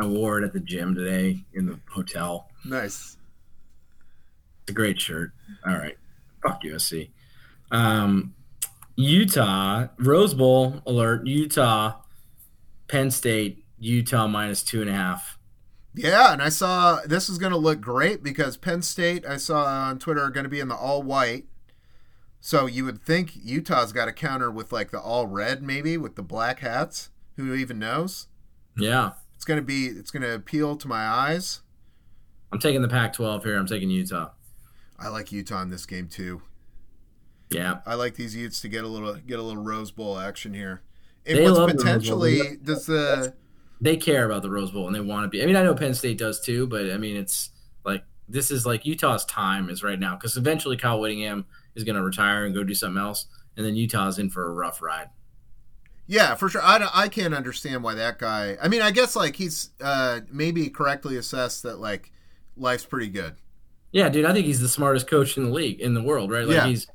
I 0.00 0.06
wore 0.06 0.38
it 0.38 0.44
at 0.44 0.52
the 0.52 0.60
gym 0.60 0.94
today 0.94 1.44
in 1.52 1.66
the 1.66 1.78
hotel. 1.88 2.50
nice 2.64 3.16
It's 4.62 4.70
a 4.70 4.72
great 4.72 5.00
shirt. 5.00 5.32
All 5.66 5.74
right. 5.74 5.96
Fuck 6.42 6.62
USC. 6.62 7.10
Um, 7.70 8.34
Utah, 8.96 9.88
Rose 9.98 10.34
Bowl 10.34 10.82
alert. 10.86 11.26
Utah, 11.26 11.96
Penn 12.88 13.10
State, 13.10 13.64
Utah 13.78 14.26
minus 14.26 14.62
two 14.62 14.80
and 14.80 14.90
a 14.90 14.94
half. 14.94 15.38
Yeah, 15.94 16.32
and 16.32 16.42
I 16.42 16.48
saw 16.48 17.00
this 17.06 17.28
is 17.28 17.38
going 17.38 17.52
to 17.52 17.58
look 17.58 17.80
great 17.80 18.22
because 18.22 18.56
Penn 18.56 18.82
State, 18.82 19.24
I 19.24 19.36
saw 19.36 19.64
on 19.64 19.98
Twitter, 19.98 20.22
are 20.22 20.30
going 20.30 20.44
to 20.44 20.50
be 20.50 20.60
in 20.60 20.68
the 20.68 20.74
all 20.74 21.02
white. 21.02 21.44
So 22.44 22.66
you 22.66 22.84
would 22.84 23.02
think 23.02 23.32
Utah's 23.42 23.94
got 23.94 24.06
a 24.06 24.12
counter 24.12 24.50
with 24.50 24.70
like 24.70 24.90
the 24.90 25.00
all 25.00 25.26
red, 25.26 25.62
maybe 25.62 25.96
with 25.96 26.14
the 26.14 26.22
black 26.22 26.60
hats. 26.60 27.08
Who 27.36 27.54
even 27.54 27.78
knows? 27.78 28.26
Yeah. 28.76 29.12
It's 29.34 29.46
going 29.46 29.56
to 29.56 29.64
be. 29.64 29.86
It's 29.86 30.10
going 30.10 30.24
to 30.24 30.34
appeal 30.34 30.76
to 30.76 30.86
my 30.86 31.06
eyes. 31.06 31.62
I'm 32.52 32.58
taking 32.58 32.82
the 32.82 32.88
Pac 32.88 33.14
12 33.14 33.44
here. 33.44 33.56
I'm 33.56 33.66
taking 33.66 33.88
Utah. 33.88 34.32
I 34.98 35.08
like 35.08 35.32
Utah 35.32 35.62
in 35.62 35.70
this 35.70 35.86
game 35.86 36.06
too. 36.06 36.42
Yeah. 37.50 37.78
I 37.86 37.94
like 37.94 38.16
these 38.16 38.36
Utes 38.36 38.60
to 38.60 38.68
get 38.68 38.84
a 38.84 38.88
little 38.88 39.14
get 39.14 39.38
a 39.38 39.42
little 39.42 39.62
Rose 39.62 39.90
Bowl 39.90 40.18
action 40.18 40.52
here. 40.52 40.82
And 41.24 41.38
They 41.38 41.44
what's 41.44 41.56
love 41.56 41.70
the 41.70 41.76
potentially 41.76 42.58
does 42.62 42.84
the 42.84 43.32
They 43.80 43.96
care 43.96 44.26
about 44.26 44.42
the 44.42 44.50
Rose 44.50 44.70
Bowl 44.70 44.86
and 44.86 44.94
they 44.94 45.00
want 45.00 45.24
to 45.24 45.28
be. 45.30 45.42
I 45.42 45.46
mean, 45.46 45.56
I 45.56 45.62
know 45.62 45.74
Penn 45.74 45.94
State 45.94 46.18
does 46.18 46.42
too, 46.42 46.66
but 46.66 46.90
I 46.90 46.98
mean, 46.98 47.16
it's 47.16 47.52
like 47.86 48.04
this 48.28 48.50
is 48.50 48.66
like 48.66 48.84
Utah's 48.84 49.24
time 49.24 49.70
is 49.70 49.82
right 49.82 49.98
now 49.98 50.14
because 50.14 50.36
eventually 50.36 50.76
Kyle 50.76 51.00
Whittingham 51.00 51.46
is 51.74 51.84
going 51.84 51.96
to 51.96 52.02
retire 52.02 52.44
and 52.44 52.54
go 52.54 52.64
do 52.64 52.74
something 52.74 53.00
else. 53.02 53.26
And 53.56 53.64
then 53.64 53.76
Utah's 53.76 54.18
in 54.18 54.30
for 54.30 54.46
a 54.48 54.52
rough 54.52 54.82
ride. 54.82 55.08
Yeah, 56.06 56.34
for 56.34 56.48
sure. 56.48 56.62
I, 56.62 56.86
I 56.92 57.08
can't 57.08 57.32
understand 57.34 57.82
why 57.82 57.94
that 57.94 58.18
guy. 58.18 58.56
I 58.62 58.68
mean, 58.68 58.82
I 58.82 58.90
guess 58.90 59.16
like 59.16 59.36
he's 59.36 59.70
uh, 59.80 60.20
maybe 60.30 60.68
correctly 60.68 61.16
assessed 61.16 61.62
that 61.62 61.78
like 61.78 62.12
life's 62.56 62.84
pretty 62.84 63.08
good. 63.08 63.36
Yeah, 63.92 64.08
dude, 64.08 64.24
I 64.26 64.32
think 64.32 64.44
he's 64.46 64.60
the 64.60 64.68
smartest 64.68 65.06
coach 65.06 65.36
in 65.36 65.44
the 65.44 65.50
league 65.50 65.80
in 65.80 65.94
the 65.94 66.02
world, 66.02 66.30
right? 66.30 66.46
Like 66.46 66.56
Yeah. 66.56 66.66
he's 66.66 66.86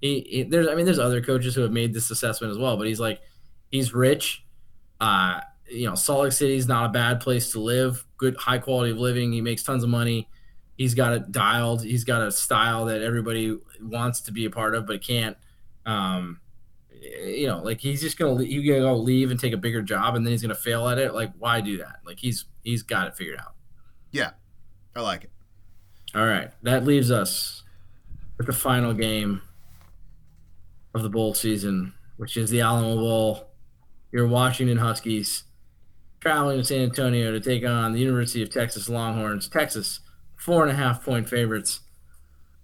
he, 0.00 0.20
he 0.28 0.42
there's 0.42 0.68
I 0.68 0.74
mean 0.74 0.84
there's 0.84 0.98
other 0.98 1.22
coaches 1.22 1.54
who 1.54 1.62
have 1.62 1.72
made 1.72 1.94
this 1.94 2.10
assessment 2.10 2.50
as 2.50 2.58
well, 2.58 2.76
but 2.76 2.86
he's 2.86 3.00
like 3.00 3.20
he's 3.70 3.94
rich. 3.94 4.44
Uh, 5.00 5.40
you 5.70 5.86
know, 5.88 5.94
Salt 5.94 6.24
Lake 6.24 6.32
City's 6.32 6.66
not 6.66 6.86
a 6.86 6.88
bad 6.88 7.20
place 7.20 7.52
to 7.52 7.60
live. 7.60 8.04
Good 8.16 8.36
high 8.36 8.58
quality 8.58 8.90
of 8.90 8.98
living. 8.98 9.32
He 9.32 9.40
makes 9.40 9.62
tons 9.62 9.84
of 9.84 9.88
money. 9.90 10.28
He's 10.78 10.94
got 10.94 11.12
it 11.12 11.32
dialed. 11.32 11.82
He's 11.82 12.04
got 12.04 12.22
a 12.22 12.30
style 12.30 12.84
that 12.86 13.02
everybody 13.02 13.58
wants 13.82 14.20
to 14.22 14.32
be 14.32 14.44
a 14.44 14.50
part 14.50 14.74
of, 14.74 14.86
but 14.86 15.02
can't. 15.02 15.36
Um, 15.84 16.40
you 17.24 17.48
know, 17.48 17.60
like 17.62 17.80
he's 17.80 18.00
just 18.00 18.16
gonna 18.16 18.44
he's 18.44 18.66
gonna 18.66 18.80
go 18.80 18.96
leave 18.96 19.30
and 19.30 19.38
take 19.38 19.52
a 19.52 19.58
bigger 19.58 19.82
job, 19.82 20.14
and 20.14 20.24
then 20.24 20.30
he's 20.30 20.40
gonna 20.40 20.54
fail 20.54 20.88
at 20.88 20.98
it. 20.98 21.14
Like, 21.14 21.32
why 21.36 21.60
do 21.60 21.78
that? 21.78 21.96
Like 22.06 22.20
he's 22.20 22.44
he's 22.62 22.82
got 22.82 23.08
it 23.08 23.16
figured 23.16 23.40
out. 23.40 23.54
Yeah, 24.12 24.30
I 24.94 25.00
like 25.00 25.24
it. 25.24 25.30
All 26.14 26.24
right, 26.24 26.50
that 26.62 26.84
leaves 26.84 27.10
us 27.10 27.64
with 28.36 28.46
the 28.46 28.52
final 28.52 28.94
game 28.94 29.42
of 30.94 31.02
the 31.02 31.10
bowl 31.10 31.34
season, 31.34 31.92
which 32.18 32.36
is 32.36 32.50
the 32.50 32.60
Alamo 32.60 32.94
Bowl. 32.96 33.48
Your 34.12 34.26
Washington 34.26 34.78
Huskies 34.78 35.42
traveling 36.20 36.58
to 36.58 36.64
San 36.64 36.82
Antonio 36.82 37.30
to 37.32 37.40
take 37.40 37.64
on 37.64 37.92
the 37.92 38.00
University 38.00 38.42
of 38.42 38.50
Texas 38.50 38.88
Longhorns. 38.88 39.48
Texas, 39.48 40.00
four 40.38 40.62
and 40.62 40.70
a 40.70 40.74
half 40.74 41.04
point 41.04 41.28
favorites. 41.28 41.80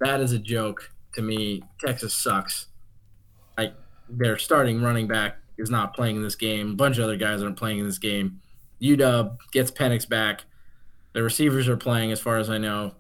That 0.01 0.21
is 0.21 0.33
a 0.33 0.39
joke 0.39 0.91
to 1.15 1.23
me. 1.23 1.63
Texas 1.85 2.15
sucks. 2.15 2.69
Like 3.59 3.75
their 4.09 4.39
starting 4.39 4.81
running 4.81 5.07
back 5.07 5.37
is 5.59 5.71
not 5.71 5.95
playing 5.95 6.17
in 6.17 6.23
this 6.23 6.37
game. 6.37 6.71
A 6.71 6.75
bunch 6.75 6.99
of 6.99 7.05
other 7.05 7.17
guys 7.17 7.43
aren't 7.43 7.59
playing 7.59 7.79
in 7.79 7.87
this 7.87 7.99
game. 7.99 8.41
UW 8.81 9.37
gets 9.53 9.71
Penix 9.71 10.09
back. 10.09 10.45
The 11.13 11.23
receivers 11.23 11.69
are 11.69 11.77
playing, 11.77 12.11
as 12.11 12.21
far 12.21 12.39
as 12.39 12.51
I 12.51 12.59
know. 12.59 12.95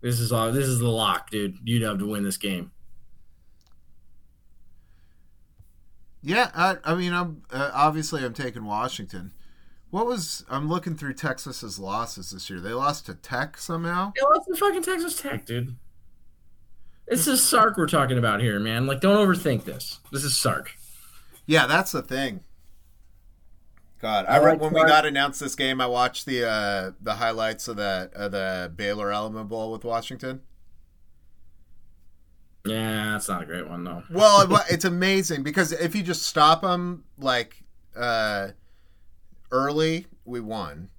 This 0.00 0.20
is 0.20 0.32
all. 0.32 0.52
This 0.52 0.66
is 0.66 0.78
the 0.78 0.88
lock, 0.88 1.30
dude. 1.30 1.64
UW 1.66 1.98
to 1.98 2.06
win 2.06 2.24
this 2.24 2.36
game. 2.36 2.70
Yeah, 6.22 6.50
I, 6.54 6.78
I 6.84 6.94
mean, 6.94 7.12
I'm 7.12 7.42
uh, 7.50 7.70
obviously 7.74 8.24
I'm 8.24 8.32
taking 8.32 8.64
Washington. 8.64 9.32
What 9.94 10.06
was 10.06 10.44
I'm 10.50 10.68
looking 10.68 10.96
through 10.96 11.14
Texas's 11.14 11.78
losses 11.78 12.30
this 12.32 12.50
year? 12.50 12.58
They 12.58 12.72
lost 12.72 13.06
to 13.06 13.14
Tech 13.14 13.56
somehow. 13.56 14.12
Yeah, 14.16 14.24
what's 14.24 14.44
the 14.44 14.56
fucking 14.56 14.82
Texas 14.82 15.22
Tech, 15.22 15.46
dude? 15.46 15.76
This 17.06 17.28
is 17.28 17.40
Sark 17.40 17.76
we're 17.76 17.86
talking 17.86 18.18
about 18.18 18.40
here, 18.40 18.58
man. 18.58 18.88
Like, 18.88 19.00
don't 19.00 19.14
overthink 19.24 19.62
this. 19.62 20.00
This 20.10 20.24
is 20.24 20.36
Sark. 20.36 20.72
Yeah, 21.46 21.68
that's 21.68 21.92
the 21.92 22.02
thing. 22.02 22.40
God, 24.02 24.26
I, 24.26 24.38
I 24.38 24.38
like 24.40 24.60
when 24.60 24.74
we 24.74 24.82
got 24.82 25.06
announced 25.06 25.38
this 25.38 25.54
game, 25.54 25.80
I 25.80 25.86
watched 25.86 26.26
the 26.26 26.44
uh, 26.44 26.90
the 27.00 27.14
highlights 27.14 27.68
of 27.68 27.76
the 27.76 28.10
of 28.16 28.32
the 28.32 28.72
Baylor 28.74 29.12
Alamo 29.12 29.44
Bowl 29.44 29.70
with 29.70 29.84
Washington. 29.84 30.40
Yeah, 32.66 33.12
that's 33.12 33.28
not 33.28 33.42
a 33.44 33.46
great 33.46 33.68
one 33.68 33.84
though. 33.84 34.02
Well, 34.10 34.52
it- 34.56 34.72
it's 34.72 34.84
amazing 34.84 35.44
because 35.44 35.70
if 35.70 35.94
you 35.94 36.02
just 36.02 36.22
stop 36.24 36.62
them 36.62 37.04
like 37.16 37.62
uh, 37.94 38.48
early, 39.54 40.06
we 40.24 40.40
won. 40.40 40.90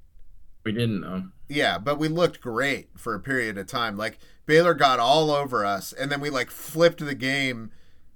We 0.63 0.71
didn't 0.71 1.01
know. 1.01 1.25
Yeah, 1.47 1.77
but 1.77 1.99
we 1.99 2.07
looked 2.07 2.41
great 2.41 2.89
for 2.97 3.13
a 3.13 3.19
period 3.19 3.57
of 3.57 3.67
time. 3.67 3.97
Like 3.97 4.17
Baylor 4.45 4.73
got 4.73 4.99
all 4.99 5.29
over 5.29 5.65
us, 5.65 5.93
and 5.93 6.11
then 6.11 6.21
we 6.21 6.29
like 6.29 6.49
flipped 6.49 7.05
the 7.05 7.13
game 7.13 7.71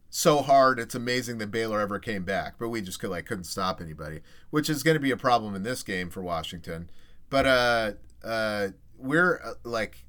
so 0.10 0.42
hard. 0.42 0.80
It's 0.80 0.96
amazing 0.96 1.38
that 1.38 1.52
Baylor 1.52 1.80
ever 1.82 2.00
came 2.00 2.24
back, 2.24 2.56
but 2.58 2.70
we 2.70 2.82
just 2.82 3.00
could 3.00 3.12
like 3.12 3.26
couldn't 3.26 3.44
stop 3.44 3.82
anybody, 3.82 4.22
which 4.50 4.70
is 4.70 4.82
going 4.82 4.96
to 4.96 5.02
be 5.02 5.12
a 5.12 5.18
problem 5.18 5.54
in 5.54 5.64
this 5.64 5.84
game 5.84 6.10
for 6.10 6.24
Washington. 6.24 6.90
But 7.30 7.46
uh, 7.46 7.92
uh, 8.24 8.70
we're 8.98 9.40
uh, 9.44 9.54
like, 9.64 10.06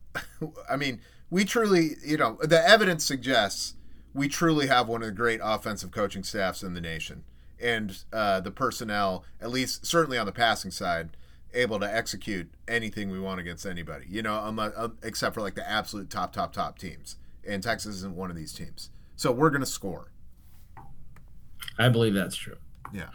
I 0.70 0.76
mean, 0.76 1.00
we 1.30 1.44
truly, 1.44 1.92
you 2.04 2.16
know, 2.16 2.38
the 2.42 2.62
evidence 2.68 3.04
suggests 3.04 3.74
we 4.12 4.28
truly 4.28 4.66
have 4.66 4.88
one 4.88 5.02
of 5.02 5.06
the 5.06 5.12
great 5.12 5.40
offensive 5.42 5.92
coaching 5.92 6.24
staffs 6.24 6.62
in 6.62 6.74
the 6.74 6.80
nation, 6.80 7.24
and 7.60 8.04
uh, 8.12 8.40
the 8.40 8.50
personnel, 8.50 9.24
at 9.40 9.50
least 9.50 9.86
certainly 9.86 10.18
on 10.18 10.26
the 10.26 10.32
passing 10.32 10.70
side, 10.70 11.16
able 11.52 11.80
to 11.80 11.94
execute 11.94 12.50
anything 12.68 13.10
we 13.10 13.20
want 13.20 13.40
against 13.40 13.66
anybody. 13.66 14.06
You 14.08 14.22
know, 14.22 14.40
unless, 14.44 14.72
uh, 14.76 14.88
except 15.02 15.34
for 15.34 15.40
like 15.40 15.54
the 15.54 15.68
absolute 15.68 16.10
top, 16.10 16.32
top, 16.32 16.52
top 16.52 16.78
teams. 16.78 17.16
And 17.46 17.62
Texas 17.62 17.96
isn't 17.96 18.14
one 18.14 18.30
of 18.30 18.36
these 18.36 18.52
teams, 18.52 18.90
so 19.16 19.32
we're 19.32 19.50
gonna 19.50 19.66
score. 19.66 20.12
I 21.78 21.88
believe 21.88 22.14
that's 22.14 22.36
true. 22.36 22.58
Yeah. 22.92 23.08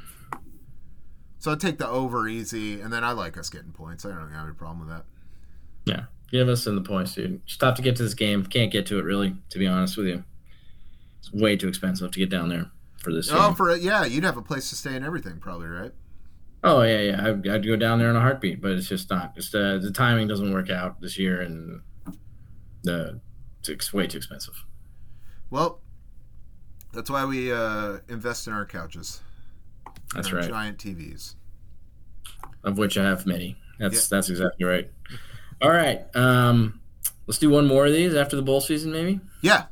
So 1.37 1.51
I 1.51 1.55
take 1.55 1.77
the 1.77 1.87
over 1.87 2.27
easy, 2.27 2.81
and 2.81 2.91
then 2.91 3.03
I 3.03 3.11
like 3.11 3.37
us 3.37 3.51
getting 3.51 3.71
points. 3.71 4.03
I 4.03 4.09
don't 4.09 4.31
have 4.31 4.45
any 4.45 4.55
problem 4.55 4.79
with 4.79 4.89
that. 4.89 5.05
Yeah, 5.85 6.05
give 6.31 6.49
us 6.49 6.65
in 6.65 6.73
the 6.73 6.81
points, 6.81 7.13
dude. 7.13 7.45
Just 7.45 7.61
have 7.61 7.75
to 7.75 7.83
get 7.83 7.95
to 7.97 8.03
this 8.03 8.15
game. 8.15 8.43
Can't 8.43 8.71
get 8.71 8.87
to 8.87 8.97
it 8.97 9.03
really, 9.03 9.35
to 9.51 9.59
be 9.59 9.67
honest 9.67 9.95
with 9.95 10.07
you. 10.07 10.23
It's 11.19 11.31
way 11.31 11.55
too 11.55 11.67
expensive 11.67 12.09
to 12.09 12.19
get 12.19 12.31
down 12.31 12.49
there 12.49 12.71
for 13.05 13.13
this. 13.13 13.29
Oh, 13.31 13.53
for 13.53 13.73
yeah, 13.77 14.03
you'd 14.03 14.25
have 14.25 14.35
a 14.35 14.41
place 14.41 14.69
to 14.71 14.75
stay 14.75 14.95
and 14.95 15.05
everything, 15.05 15.37
probably, 15.39 15.67
right? 15.67 15.91
Oh 16.63 16.81
yeah, 16.81 16.99
yeah. 16.99 17.27
I'd, 17.27 17.47
I'd 17.47 17.65
go 17.65 17.75
down 17.75 17.99
there 17.99 18.09
in 18.09 18.15
a 18.15 18.19
heartbeat, 18.19 18.59
but 18.61 18.71
it's 18.71 18.89
just 18.89 19.09
not. 19.09 19.35
Just 19.35 19.53
uh, 19.53 19.77
the 19.77 19.91
timing 19.91 20.27
doesn't 20.27 20.51
work 20.51 20.69
out 20.69 20.99
this 20.99 21.17
year, 21.17 21.41
and 21.41 21.81
the 22.83 23.21
it's 23.63 23.93
way 23.93 24.07
too 24.07 24.17
expensive. 24.17 24.65
Well, 25.51 25.79
that's 26.91 27.09
why 27.09 27.23
we 27.25 27.53
uh, 27.53 27.99
invest 28.09 28.47
in 28.47 28.53
our 28.53 28.65
couches. 28.65 29.21
That's 30.13 30.33
right. 30.33 30.49
Giant 30.49 30.79
TVs. 30.79 31.35
Of 32.63 32.77
which 32.79 32.97
I 32.97 33.03
have 33.03 33.27
many. 33.27 33.57
That's 33.77 34.09
that's 34.09 34.29
exactly 34.29 34.65
right. 34.65 34.89
All 35.61 35.69
right, 35.71 36.03
um, 36.15 36.81
let's 37.27 37.37
do 37.37 37.49
one 37.49 37.67
more 37.67 37.85
of 37.85 37.93
these 37.93 38.15
after 38.15 38.35
the 38.35 38.41
bowl 38.41 38.59
season, 38.59 38.91
maybe. 38.91 39.19
Yeah, 39.41 39.65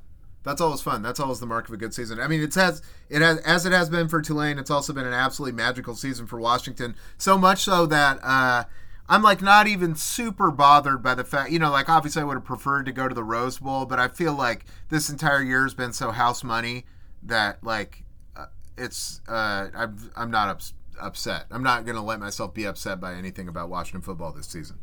that's 0.44 0.60
always 0.62 0.82
fun. 0.82 1.02
That's 1.02 1.20
always 1.20 1.40
the 1.40 1.46
mark 1.46 1.68
of 1.68 1.74
a 1.74 1.78
good 1.78 1.94
season. 1.94 2.20
I 2.20 2.28
mean, 2.28 2.42
it 2.42 2.54
has 2.56 2.82
it 3.10 3.22
has 3.22 3.38
as 3.40 3.66
it 3.66 3.72
has 3.72 3.90
been 3.90 4.08
for 4.08 4.22
Tulane. 4.22 4.60
It's 4.60 4.70
also 4.72 4.94
been 4.94 5.06
an 5.08 5.14
absolutely 5.14 5.56
magical 5.56 5.96
season 5.96 6.28
for 6.28 6.40
Washington. 6.40 6.96
So 7.18 7.38
much 7.38 7.64
so 7.64 7.86
that 7.86 8.20
uh, 8.24 8.64
I'm 9.08 9.22
like 9.22 9.42
not 9.42 9.68
even 9.68 9.96
super 9.96 10.52
bothered 10.52 11.02
by 11.02 11.16
the 11.16 11.24
fact. 11.24 11.52
You 11.52 11.60
know, 11.60 11.72
like 11.72 11.90
obviously 11.90 12.22
I 12.22 12.26
would 12.26 12.36
have 12.36 12.46
preferred 12.46 12.86
to 12.88 12.92
go 12.92 13.08
to 13.08 13.16
the 13.16 13.24
Rose 13.24 13.60
Bowl, 13.60 13.86
but 13.86 14.00
I 14.00 14.08
feel 14.08 14.34
like 14.34 14.66
this 14.90 15.10
entire 15.10 15.42
year 15.42 15.64
has 15.64 15.74
been 15.74 15.94
so 15.94 16.12
house 16.12 16.44
money 16.44 16.86
that 17.24 17.64
like 17.64 18.04
uh, 18.36 18.48
it's 18.78 19.22
uh, 19.28 19.68
I'm 19.74 19.98
I'm 20.16 20.30
not 20.32 20.50
ups- 20.50 20.74
upset. 21.00 21.46
I'm 21.52 21.64
not 21.64 21.86
gonna 21.86 22.04
let 22.04 22.20
myself 22.20 22.54
be 22.54 22.66
upset 22.66 23.00
by 23.00 23.14
anything 23.14 23.48
about 23.48 23.70
Washington 23.70 24.02
football 24.02 24.34
this 24.34 24.48
season. 24.48 24.78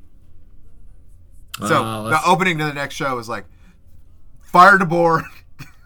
So 1.67 1.85
Uh, 1.85 2.09
the 2.09 2.21
opening 2.27 2.57
to 2.59 2.65
the 2.65 2.73
next 2.73 2.95
show 2.95 3.19
is 3.19 3.29
like 3.29 3.45
fire 4.41 4.79
DeBoer. 4.79 5.25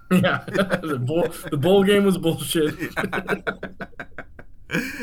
yeah, 0.11 0.45
the 0.47 0.99
bowl 1.01 1.29
the 1.51 1.57
bowl 1.57 1.83
game 1.83 2.05
was 2.05 2.19
bullshit. 2.19 2.75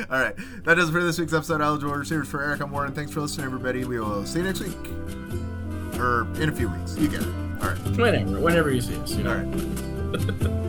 All 0.10 0.20
right. 0.20 0.36
That 0.66 0.76
does 0.76 0.90
it 0.90 0.92
for 0.92 1.02
this 1.02 1.18
week's 1.18 1.34
episode 1.34 1.56
of 1.56 1.62
Eligible 1.62 1.94
Receivers 1.94 2.28
for 2.28 2.44
Eric. 2.44 2.62
I'm 2.62 2.72
Warren. 2.72 2.94
Thanks 2.94 3.12
for 3.12 3.22
listening, 3.22 3.46
everybody. 3.46 3.86
We 3.86 4.00
will 4.00 4.26
see 4.26 4.40
you 4.40 4.46
next 4.46 4.60
week. 4.60 4.76
Or 5.98 6.28
in 6.42 6.50
a 6.50 6.52
few 6.52 6.68
weeks. 6.70 6.98
You 6.98 7.08
get 7.08 7.22
it. 7.22 7.28
All 7.62 7.70
right. 7.70 7.78
whenever, 7.98 8.40
whenever 8.40 8.72
you 8.72 8.82
see 8.82 8.98
us, 8.98 9.16
you 9.16 9.24
know. 9.24 9.32
All 9.32 10.18
right. 10.18 10.68